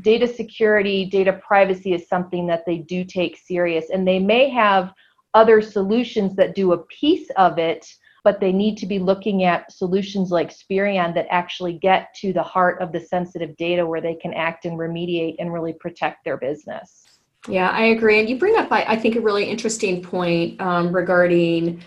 data 0.02 0.26
security, 0.26 1.04
data 1.04 1.32
privacy 1.32 1.92
is 1.92 2.08
something 2.08 2.46
that 2.46 2.64
they 2.64 2.78
do 2.78 3.04
take 3.04 3.36
serious, 3.36 3.90
and 3.90 4.06
they 4.06 4.20
may 4.20 4.48
have 4.48 4.92
other 5.34 5.60
solutions 5.60 6.34
that 6.36 6.54
do 6.54 6.72
a 6.72 6.78
piece 6.84 7.28
of 7.36 7.58
it 7.58 7.86
but 8.28 8.40
they 8.40 8.52
need 8.52 8.76
to 8.76 8.84
be 8.84 8.98
looking 8.98 9.44
at 9.44 9.72
solutions 9.72 10.30
like 10.30 10.52
Spirion 10.52 11.14
that 11.14 11.26
actually 11.30 11.72
get 11.72 12.12
to 12.12 12.30
the 12.30 12.42
heart 12.42 12.78
of 12.82 12.92
the 12.92 13.00
sensitive 13.00 13.56
data 13.56 13.86
where 13.86 14.02
they 14.02 14.14
can 14.14 14.34
act 14.34 14.66
and 14.66 14.78
remediate 14.78 15.36
and 15.38 15.50
really 15.50 15.72
protect 15.72 16.26
their 16.26 16.36
business. 16.36 17.06
Yeah, 17.48 17.70
I 17.70 17.84
agree. 17.84 18.20
And 18.20 18.28
you 18.28 18.38
bring 18.38 18.54
up, 18.58 18.70
I, 18.70 18.96
think, 18.96 19.16
a 19.16 19.20
really 19.22 19.44
interesting 19.44 20.02
point 20.02 20.60
um, 20.60 20.94
regarding 20.94 21.82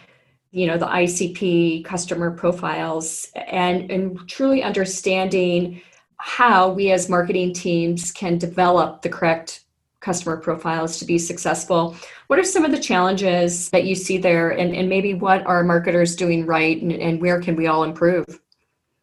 you 0.50 0.66
know 0.68 0.78
the 0.78 0.88
icp 0.88 1.86
customer 1.86 2.30
profiles 2.30 3.32
and 3.36 3.90
and 3.90 4.28
truly 4.28 4.62
understanding 4.62 5.82
how 6.18 6.74
we 6.74 6.92
as 6.92 7.08
marketing 7.08 7.54
teams 7.54 8.12
can 8.12 8.38
develop 8.38 9.02
the 9.02 9.08
correct 9.08 9.64
customer 10.02 10.36
profiles 10.36 10.98
to 10.98 11.06
be 11.06 11.18
successful. 11.18 11.96
What 12.32 12.40
are 12.40 12.46
some 12.46 12.64
of 12.64 12.72
the 12.72 12.80
challenges 12.80 13.70
that 13.72 13.84
you 13.84 13.94
see 13.94 14.18
there, 14.18 14.52
and, 14.52 14.74
and 14.74 14.88
maybe 14.88 15.14
what 15.14 15.46
are 15.46 15.66
marketers 15.66 16.16
doing 16.16 16.46
right, 16.46 16.82
and, 16.82 16.94
and 16.94 17.20
where 17.20 17.42
can 17.42 17.58
we 17.58 17.68
all 17.68 17.84
improve? 17.84 18.40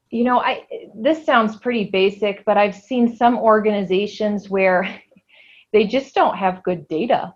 You 0.08 0.24
know, 0.24 0.40
I 0.40 0.64
this 0.94 1.26
sounds 1.26 1.54
pretty 1.56 1.90
basic, 1.90 2.42
but 2.46 2.56
I've 2.56 2.74
seen 2.74 3.14
some 3.14 3.36
organizations 3.36 4.48
where 4.48 5.02
they 5.74 5.86
just 5.86 6.14
don't 6.14 6.38
have 6.38 6.62
good 6.62 6.88
data 6.88 7.34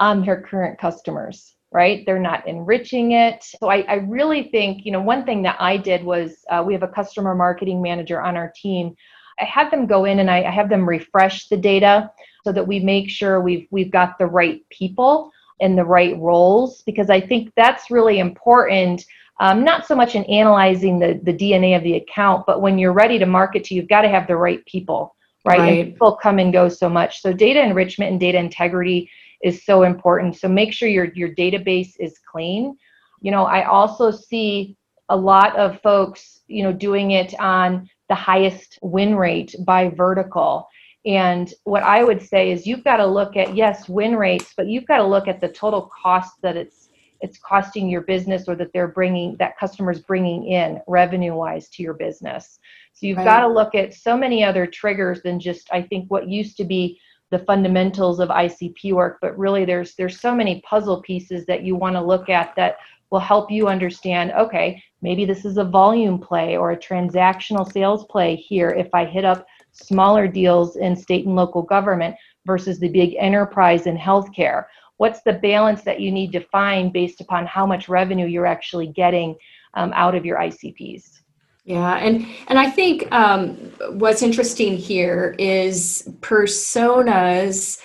on 0.00 0.24
their 0.24 0.40
current 0.40 0.78
customers 0.78 1.54
right? 1.72 2.06
They're 2.06 2.20
not 2.20 2.46
enriching 2.46 3.12
it. 3.12 3.42
So 3.42 3.68
I, 3.68 3.80
I, 3.88 3.94
really 3.94 4.44
think 4.44 4.86
you 4.86 4.92
know 4.92 5.02
one 5.02 5.24
thing 5.24 5.42
that 5.42 5.56
i 5.58 5.76
did 5.76 6.04
was 6.04 6.44
uh, 6.48 6.62
we 6.64 6.72
have 6.72 6.84
a 6.84 6.88
customer 6.88 7.34
marketing 7.34 7.82
manager 7.82 8.22
on 8.22 8.36
our 8.36 8.52
team. 8.54 8.94
I 9.40 9.44
had 9.44 9.72
them 9.72 9.86
go 9.86 10.04
in 10.04 10.20
and 10.20 10.30
I, 10.30 10.44
I 10.44 10.50
have 10.52 10.68
them 10.68 10.88
refresh 10.88 11.48
the 11.48 11.56
data 11.56 12.12
so 12.44 12.52
that 12.52 12.66
we 12.66 12.78
make 12.78 13.08
sure 13.08 13.40
we've 13.40 13.66
we've 13.70 13.90
got 13.90 14.18
the 14.18 14.26
right 14.26 14.62
people 14.68 15.32
in 15.60 15.76
the 15.76 15.84
right 15.84 16.16
roles 16.18 16.82
because 16.82 17.10
I 17.10 17.20
think 17.20 17.52
that's 17.56 17.90
really 17.90 18.18
important. 18.18 19.04
Um, 19.40 19.64
not 19.64 19.86
so 19.86 19.96
much 19.96 20.14
in 20.14 20.24
analyzing 20.24 20.98
the, 20.98 21.20
the 21.22 21.32
DNA 21.32 21.76
of 21.76 21.82
the 21.82 21.94
account, 21.94 22.44
but 22.46 22.60
when 22.60 22.78
you're 22.78 22.92
ready 22.92 23.18
to 23.18 23.26
market 23.26 23.64
to, 23.64 23.74
you've 23.74 23.88
got 23.88 24.02
to 24.02 24.08
have 24.08 24.26
the 24.26 24.36
right 24.36 24.64
people, 24.66 25.16
right? 25.44 25.58
right. 25.58 25.86
And 25.86 25.92
people 25.92 26.16
come 26.16 26.38
and 26.38 26.52
go 26.52 26.68
so 26.68 26.88
much. 26.88 27.20
So 27.20 27.32
data 27.32 27.62
enrichment 27.62 28.12
and 28.12 28.20
data 28.20 28.38
integrity 28.38 29.10
is 29.42 29.64
so 29.64 29.82
important. 29.82 30.36
So 30.36 30.48
make 30.48 30.72
sure 30.72 30.88
your 30.88 31.06
your 31.14 31.34
database 31.34 31.92
is 31.98 32.18
clean. 32.30 32.76
You 33.20 33.30
know, 33.30 33.44
I 33.44 33.64
also 33.64 34.10
see 34.10 34.76
a 35.08 35.16
lot 35.16 35.56
of 35.56 35.80
folks, 35.82 36.40
you 36.46 36.62
know, 36.62 36.72
doing 36.72 37.12
it 37.12 37.38
on 37.40 37.88
the 38.08 38.14
highest 38.14 38.78
win 38.82 39.14
rate 39.16 39.54
by 39.60 39.88
vertical. 39.88 40.68
And 41.06 41.52
what 41.64 41.82
I 41.82 42.02
would 42.02 42.22
say 42.22 42.50
is 42.50 42.66
you've 42.66 42.84
got 42.84 42.96
to 42.96 43.06
look 43.06 43.36
at 43.36 43.54
yes 43.54 43.88
win 43.88 44.16
rates, 44.16 44.54
but 44.56 44.68
you've 44.68 44.86
got 44.86 44.98
to 44.98 45.06
look 45.06 45.28
at 45.28 45.40
the 45.40 45.48
total 45.48 45.90
cost 46.02 46.40
that 46.42 46.56
it's 46.56 46.88
it's 47.20 47.38
costing 47.38 47.88
your 47.88 48.02
business 48.02 48.48
or 48.48 48.54
that 48.56 48.70
they're 48.72 48.88
bringing 48.88 49.36
that 49.38 49.58
customers 49.58 50.00
bringing 50.00 50.46
in 50.46 50.80
revenue 50.86 51.34
wise 51.34 51.68
to 51.70 51.82
your 51.82 51.94
business. 51.94 52.58
So 52.92 53.06
you've 53.06 53.18
right. 53.18 53.24
got 53.24 53.40
to 53.40 53.48
look 53.48 53.74
at 53.74 53.94
so 53.94 54.16
many 54.16 54.44
other 54.44 54.66
triggers 54.66 55.22
than 55.22 55.40
just 55.40 55.68
I 55.72 55.82
think 55.82 56.10
what 56.10 56.28
used 56.28 56.56
to 56.58 56.64
be 56.64 56.98
the 57.30 57.38
fundamentals 57.40 58.20
of 58.20 58.28
ICP 58.28 58.92
work, 58.92 59.18
but 59.20 59.36
really 59.38 59.64
there's 59.64 59.94
there's 59.96 60.20
so 60.20 60.34
many 60.34 60.60
puzzle 60.62 61.02
pieces 61.02 61.44
that 61.46 61.64
you 61.64 61.76
want 61.76 61.96
to 61.96 62.02
look 62.02 62.28
at 62.28 62.54
that 62.56 62.76
will 63.10 63.20
help 63.20 63.48
you 63.48 63.68
understand 63.68 64.32
okay 64.32 64.82
maybe 65.00 65.24
this 65.24 65.44
is 65.44 65.56
a 65.56 65.64
volume 65.64 66.18
play 66.18 66.56
or 66.56 66.72
a 66.72 66.76
transactional 66.76 67.70
sales 67.70 68.04
play 68.06 68.34
here 68.34 68.70
if 68.70 68.88
i 68.92 69.04
hit 69.04 69.24
up 69.24 69.46
smaller 69.74 70.26
deals 70.26 70.76
in 70.76 70.96
state 70.96 71.26
and 71.26 71.36
local 71.36 71.62
government 71.62 72.16
versus 72.46 72.78
the 72.78 72.88
big 72.88 73.14
enterprise 73.18 73.86
in 73.86 73.96
healthcare? 73.96 74.64
What's 74.96 75.22
the 75.22 75.34
balance 75.34 75.82
that 75.82 76.00
you 76.00 76.10
need 76.10 76.32
to 76.32 76.40
find 76.40 76.92
based 76.92 77.20
upon 77.20 77.46
how 77.46 77.66
much 77.66 77.88
revenue 77.88 78.26
you're 78.26 78.46
actually 78.46 78.86
getting 78.86 79.36
um, 79.74 79.92
out 79.94 80.14
of 80.14 80.24
your 80.24 80.38
ICPs? 80.38 81.20
Yeah, 81.64 81.96
and 81.96 82.26
and 82.48 82.58
I 82.58 82.70
think 82.70 83.10
um, 83.10 83.54
what's 83.92 84.22
interesting 84.22 84.76
here 84.76 85.34
is 85.38 86.06
personas 86.20 87.80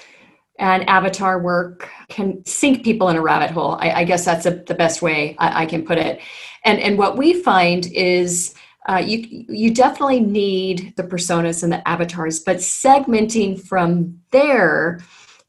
and 0.60 0.88
avatar 0.90 1.40
work 1.40 1.90
can 2.10 2.46
sink 2.46 2.84
people 2.84 3.08
in 3.08 3.16
a 3.16 3.22
rabbit 3.22 3.52
hole. 3.52 3.78
I, 3.80 3.92
I 3.92 4.04
guess 4.04 4.26
that's 4.26 4.46
a, 4.46 4.52
the 4.52 4.76
best 4.76 5.02
way 5.02 5.38
I, 5.40 5.64
I, 5.64 5.66
can 5.66 5.86
put 5.86 5.98
it. 5.98 6.20
And 6.66 6.80
and 6.80 6.98
what 6.98 7.18
we 7.18 7.42
find 7.42 7.88
is 7.94 8.54
uh, 8.88 9.04
you 9.06 9.46
you 9.50 9.74
definitely 9.74 10.22
need 10.22 10.94
the 10.96 11.04
personas 11.04 11.64
and 11.64 11.72
the 11.72 11.86
avatars, 11.88 12.40
but 12.40 12.58
segmenting 12.58 13.62
from 13.62 14.20
there 14.32 15.00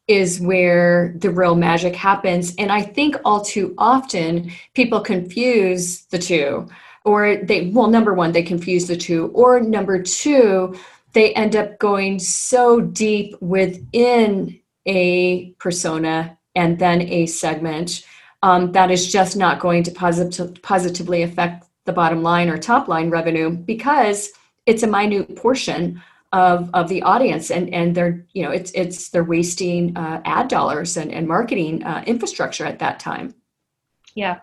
is 0.09 0.41
where 0.41 1.15
the 1.19 1.31
real 1.31 1.55
magic 1.55 1.95
happens. 1.95 2.55
And 2.57 2.73
I 2.73 2.83
think 2.83 3.17
all 3.25 3.43
too 3.43 3.75
often 3.79 4.51
people 4.75 5.01
confuse 5.01 6.07
the 6.07 6.19
two, 6.19 6.69
or 7.05 7.37
they 7.37 7.69
well, 7.69 7.87
number 7.89 8.15
one, 8.15 8.33
they 8.33 8.43
confuse 8.43 8.89
the 8.89 8.97
two, 8.97 9.29
or 9.29 9.61
number 9.61 10.03
two, 10.03 10.75
they 11.13 11.33
end 11.35 11.55
up 11.55 11.79
going 11.79 12.19
so 12.19 12.81
deep 12.81 13.37
within 13.41 14.61
a 14.87 15.53
persona 15.59 16.37
and 16.55 16.79
then 16.79 17.03
a 17.03 17.27
segment 17.27 18.05
um, 18.43 18.73
that 18.73 18.91
is 18.91 19.13
just 19.13 19.37
not 19.37 19.61
going 19.61 19.83
to 19.85 19.91
posit- 19.91 20.63
positively 20.63 21.23
affect 21.23 21.67
the 21.91 21.95
bottom 21.95 22.23
line 22.23 22.49
or 22.49 22.57
top 22.57 22.87
line 22.87 23.11
revenue 23.11 23.51
because 23.51 24.31
it's 24.67 24.85
a 24.85 24.87
minute 24.87 25.35
portion 25.35 26.01
of, 26.33 26.71
of 26.73 26.89
the 26.89 27.03
audience 27.03 27.51
and, 27.51 27.75
and 27.75 27.97
they're 27.97 28.25
you 28.33 28.45
know 28.45 28.53
it's 28.53 28.71
it's 28.73 29.09
they're 29.09 29.25
wasting 29.25 29.97
uh, 29.97 30.23
ad 30.25 30.47
dollars 30.47 30.97
and, 30.97 31.11
and 31.11 31.27
marketing 31.27 31.83
uh, 31.83 32.05
infrastructure 32.07 32.65
at 32.65 32.79
that 32.79 33.01
time. 33.01 33.35
Yeah 34.15 34.39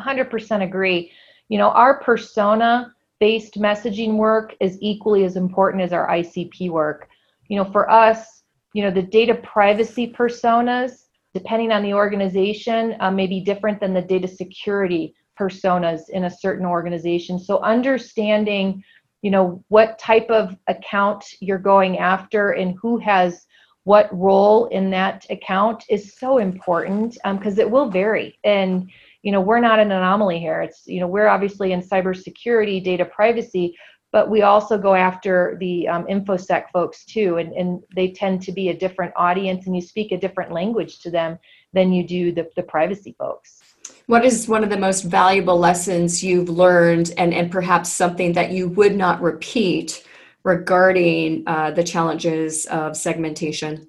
100% 0.00 0.62
agree. 0.62 1.10
You 1.48 1.58
know 1.58 1.70
our 1.70 1.98
persona 2.00 2.94
based 3.18 3.54
messaging 3.54 4.16
work 4.16 4.54
is 4.60 4.78
equally 4.80 5.24
as 5.24 5.36
important 5.36 5.82
as 5.82 5.92
our 5.92 6.08
icp 6.10 6.70
work. 6.70 7.08
You 7.48 7.56
know 7.56 7.64
for 7.72 7.90
us 7.90 8.44
you 8.74 8.84
know 8.84 8.92
the 8.92 9.02
data 9.02 9.34
privacy 9.34 10.12
personas 10.12 11.06
depending 11.34 11.72
on 11.72 11.82
the 11.82 11.94
organization 11.94 12.94
uh, 13.00 13.10
may 13.10 13.26
be 13.26 13.40
different 13.40 13.80
than 13.80 13.92
the 13.92 14.02
data 14.02 14.28
security 14.28 15.14
personas 15.38 16.02
in 16.10 16.24
a 16.24 16.30
certain 16.30 16.66
organization. 16.66 17.38
So 17.38 17.60
understanding 17.60 18.82
you 19.22 19.30
know 19.30 19.64
what 19.68 19.98
type 19.98 20.28
of 20.30 20.56
account 20.66 21.24
you're 21.40 21.58
going 21.58 21.98
after 21.98 22.50
and 22.50 22.76
who 22.80 22.98
has 22.98 23.46
what 23.84 24.08
role 24.16 24.66
in 24.66 24.90
that 24.90 25.26
account 25.30 25.84
is 25.88 26.16
so 26.16 26.38
important 26.38 27.16
because 27.24 27.54
um, 27.54 27.60
it 27.60 27.70
will 27.70 27.88
vary. 27.88 28.38
And 28.44 28.90
you 29.22 29.32
know 29.32 29.40
we're 29.40 29.60
not 29.60 29.78
an 29.78 29.92
anomaly 29.92 30.40
here. 30.40 30.60
It's 30.60 30.82
you 30.86 31.00
know 31.00 31.06
we're 31.06 31.28
obviously 31.28 31.72
in 31.72 31.80
cybersecurity 31.80 32.82
data 32.82 33.04
privacy 33.04 33.76
but 34.12 34.28
we 34.28 34.42
also 34.42 34.76
go 34.76 34.94
after 34.94 35.56
the 35.58 35.88
um, 35.88 36.04
infosec 36.04 36.64
folks 36.70 37.04
too 37.06 37.38
and, 37.38 37.52
and 37.54 37.82
they 37.96 38.10
tend 38.10 38.42
to 38.42 38.52
be 38.52 38.68
a 38.68 38.76
different 38.76 39.12
audience 39.16 39.66
and 39.66 39.74
you 39.74 39.80
speak 39.80 40.12
a 40.12 40.18
different 40.18 40.52
language 40.52 41.00
to 41.00 41.10
them 41.10 41.38
than 41.72 41.92
you 41.92 42.06
do 42.06 42.30
the, 42.30 42.48
the 42.54 42.62
privacy 42.62 43.16
folks 43.18 43.71
what 44.06 44.24
is 44.24 44.48
one 44.48 44.64
of 44.64 44.70
the 44.70 44.78
most 44.78 45.02
valuable 45.02 45.58
lessons 45.58 46.22
you've 46.22 46.48
learned 46.48 47.12
and, 47.18 47.32
and 47.32 47.50
perhaps 47.50 47.90
something 47.90 48.32
that 48.32 48.50
you 48.50 48.68
would 48.68 48.96
not 48.96 49.22
repeat 49.22 50.04
regarding 50.44 51.44
uh, 51.46 51.70
the 51.70 51.84
challenges 51.84 52.66
of 52.66 52.96
segmentation 52.96 53.88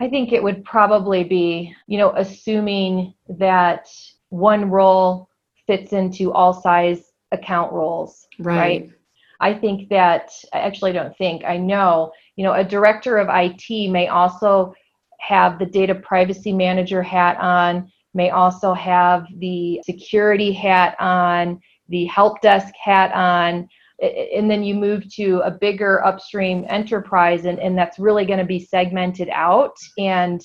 i 0.00 0.08
think 0.08 0.32
it 0.32 0.42
would 0.42 0.64
probably 0.64 1.24
be 1.24 1.74
you 1.86 1.98
know 1.98 2.12
assuming 2.16 3.14
that 3.28 3.88
one 4.30 4.70
role 4.70 5.28
fits 5.66 5.92
into 5.92 6.32
all 6.32 6.54
size 6.54 7.12
account 7.32 7.72
roles 7.72 8.26
right, 8.38 8.56
right? 8.56 8.90
i 9.40 9.52
think 9.52 9.88
that 9.90 10.30
i 10.54 10.58
actually 10.58 10.92
don't 10.92 11.16
think 11.18 11.44
i 11.44 11.56
know 11.56 12.10
you 12.36 12.44
know 12.44 12.54
a 12.54 12.64
director 12.64 13.18
of 13.18 13.28
it 13.30 13.90
may 13.90 14.08
also 14.08 14.74
have 15.20 15.58
the 15.58 15.66
data 15.66 15.94
privacy 15.94 16.52
manager 16.52 17.02
hat 17.02 17.36
on 17.38 17.90
may 18.14 18.30
also 18.30 18.74
have 18.74 19.26
the 19.38 19.80
security 19.84 20.52
hat 20.52 20.96
on 20.98 21.60
the 21.88 22.04
help 22.06 22.40
desk 22.40 22.72
hat 22.82 23.12
on 23.12 23.68
and 24.00 24.48
then 24.48 24.62
you 24.62 24.74
move 24.74 25.12
to 25.14 25.40
a 25.40 25.50
bigger 25.50 26.04
upstream 26.04 26.64
enterprise 26.68 27.44
and, 27.44 27.58
and 27.58 27.76
that's 27.76 27.98
really 27.98 28.24
going 28.24 28.38
to 28.38 28.44
be 28.44 28.60
segmented 28.60 29.28
out. 29.32 29.76
And 29.98 30.40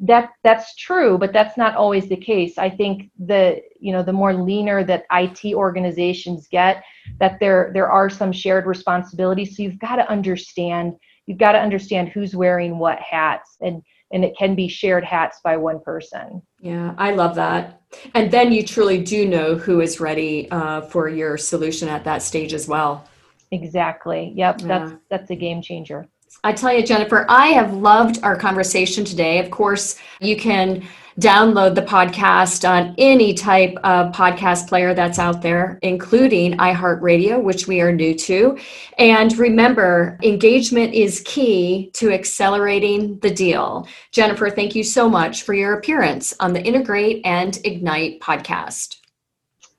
that 0.00 0.30
that's 0.42 0.74
true 0.74 1.16
but 1.16 1.32
that's 1.32 1.56
not 1.56 1.76
always 1.76 2.08
the 2.08 2.16
case. 2.16 2.58
I 2.58 2.68
think 2.68 3.10
the 3.18 3.62
you 3.78 3.92
know 3.92 4.02
the 4.02 4.12
more 4.12 4.34
leaner 4.34 4.82
that 4.84 5.04
it 5.10 5.54
organizations 5.54 6.48
get 6.50 6.82
that 7.20 7.38
there 7.38 7.70
there 7.74 7.90
are 7.90 8.10
some 8.10 8.32
shared 8.32 8.66
responsibilities. 8.66 9.56
So 9.56 9.62
you've 9.62 9.78
got 9.78 9.96
to 9.96 10.10
understand 10.10 10.94
you've 11.26 11.38
got 11.38 11.52
to 11.52 11.60
understand 11.60 12.08
who's 12.08 12.34
wearing 12.34 12.78
what 12.78 12.98
hats. 12.98 13.56
And 13.60 13.82
and 14.14 14.24
it 14.24 14.34
can 14.38 14.54
be 14.54 14.68
shared 14.68 15.04
hats 15.04 15.40
by 15.44 15.56
one 15.56 15.80
person. 15.80 16.40
Yeah 16.60 16.94
i 16.96 17.10
love 17.10 17.34
that. 17.34 17.82
And 18.14 18.30
then 18.30 18.52
you 18.52 18.62
truly 18.62 19.02
do 19.02 19.28
know 19.28 19.56
who 19.56 19.80
is 19.80 20.00
ready 20.00 20.50
uh, 20.50 20.80
for 20.82 21.08
your 21.08 21.36
solution 21.36 21.88
at 21.88 22.04
that 22.04 22.22
stage 22.22 22.54
as 22.54 22.66
well. 22.66 23.06
Exactly. 23.50 24.32
Yep 24.34 24.60
yeah. 24.60 24.66
that's 24.66 24.92
that's 25.10 25.30
a 25.30 25.36
game 25.36 25.60
changer. 25.60 26.08
I 26.42 26.52
tell 26.52 26.72
you, 26.72 26.84
Jennifer, 26.84 27.26
I 27.28 27.48
have 27.48 27.74
loved 27.74 28.22
our 28.22 28.36
conversation 28.36 29.04
today. 29.04 29.38
Of 29.38 29.50
course, 29.50 29.98
you 30.20 30.36
can 30.36 30.86
download 31.20 31.74
the 31.74 31.82
podcast 31.82 32.68
on 32.68 32.94
any 32.98 33.34
type 33.34 33.76
of 33.84 34.12
podcast 34.12 34.68
player 34.68 34.94
that's 34.94 35.18
out 35.18 35.42
there, 35.42 35.78
including 35.82 36.56
iHeartRadio, 36.58 37.42
which 37.42 37.68
we 37.68 37.80
are 37.80 37.92
new 37.92 38.14
to. 38.14 38.58
And 38.98 39.36
remember, 39.38 40.18
engagement 40.22 40.94
is 40.94 41.22
key 41.24 41.90
to 41.94 42.12
accelerating 42.12 43.18
the 43.20 43.30
deal. 43.30 43.86
Jennifer, 44.10 44.50
thank 44.50 44.74
you 44.74 44.82
so 44.82 45.08
much 45.08 45.42
for 45.42 45.54
your 45.54 45.74
appearance 45.74 46.34
on 46.40 46.52
the 46.52 46.62
Integrate 46.62 47.24
and 47.24 47.58
Ignite 47.64 48.20
podcast. 48.20 48.96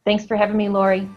Thanks 0.05 0.25
for 0.25 0.37
having 0.37 0.57
me, 0.57 0.69
Lori. 0.69 1.09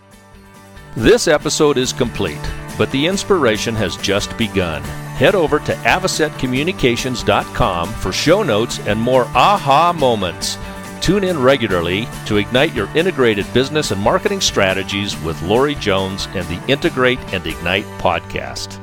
This 0.97 1.29
episode 1.29 1.79
is 1.79 1.93
complete, 1.93 2.41
but 2.77 2.91
the 2.91 3.07
inspiration 3.07 3.75
has 3.77 3.97
just 3.99 4.37
begun 4.37 4.83
head 5.19 5.35
over 5.35 5.59
to 5.59 5.75
avocetcommunications.com 5.75 7.93
for 7.93 8.13
show 8.13 8.43
notes 8.43 8.79
and 8.87 8.99
more 9.01 9.25
aha 9.35 9.93
moments. 9.93 10.57
Tune 11.01 11.25
in 11.25 11.41
regularly 11.41 12.09
to 12.27 12.37
ignite 12.37 12.75
your 12.75 12.89
integrated 12.97 13.53
business 13.53 13.91
and 13.91 14.01
marketing 14.01 14.41
strategies 14.41 15.21
with 15.23 15.43
Lori 15.43 15.75
Jones 15.75 16.29
and 16.35 16.47
the 16.49 16.65
Integrate 16.69 17.19
and 17.33 17.45
Ignite 17.47 17.85
podcast. 17.99 18.81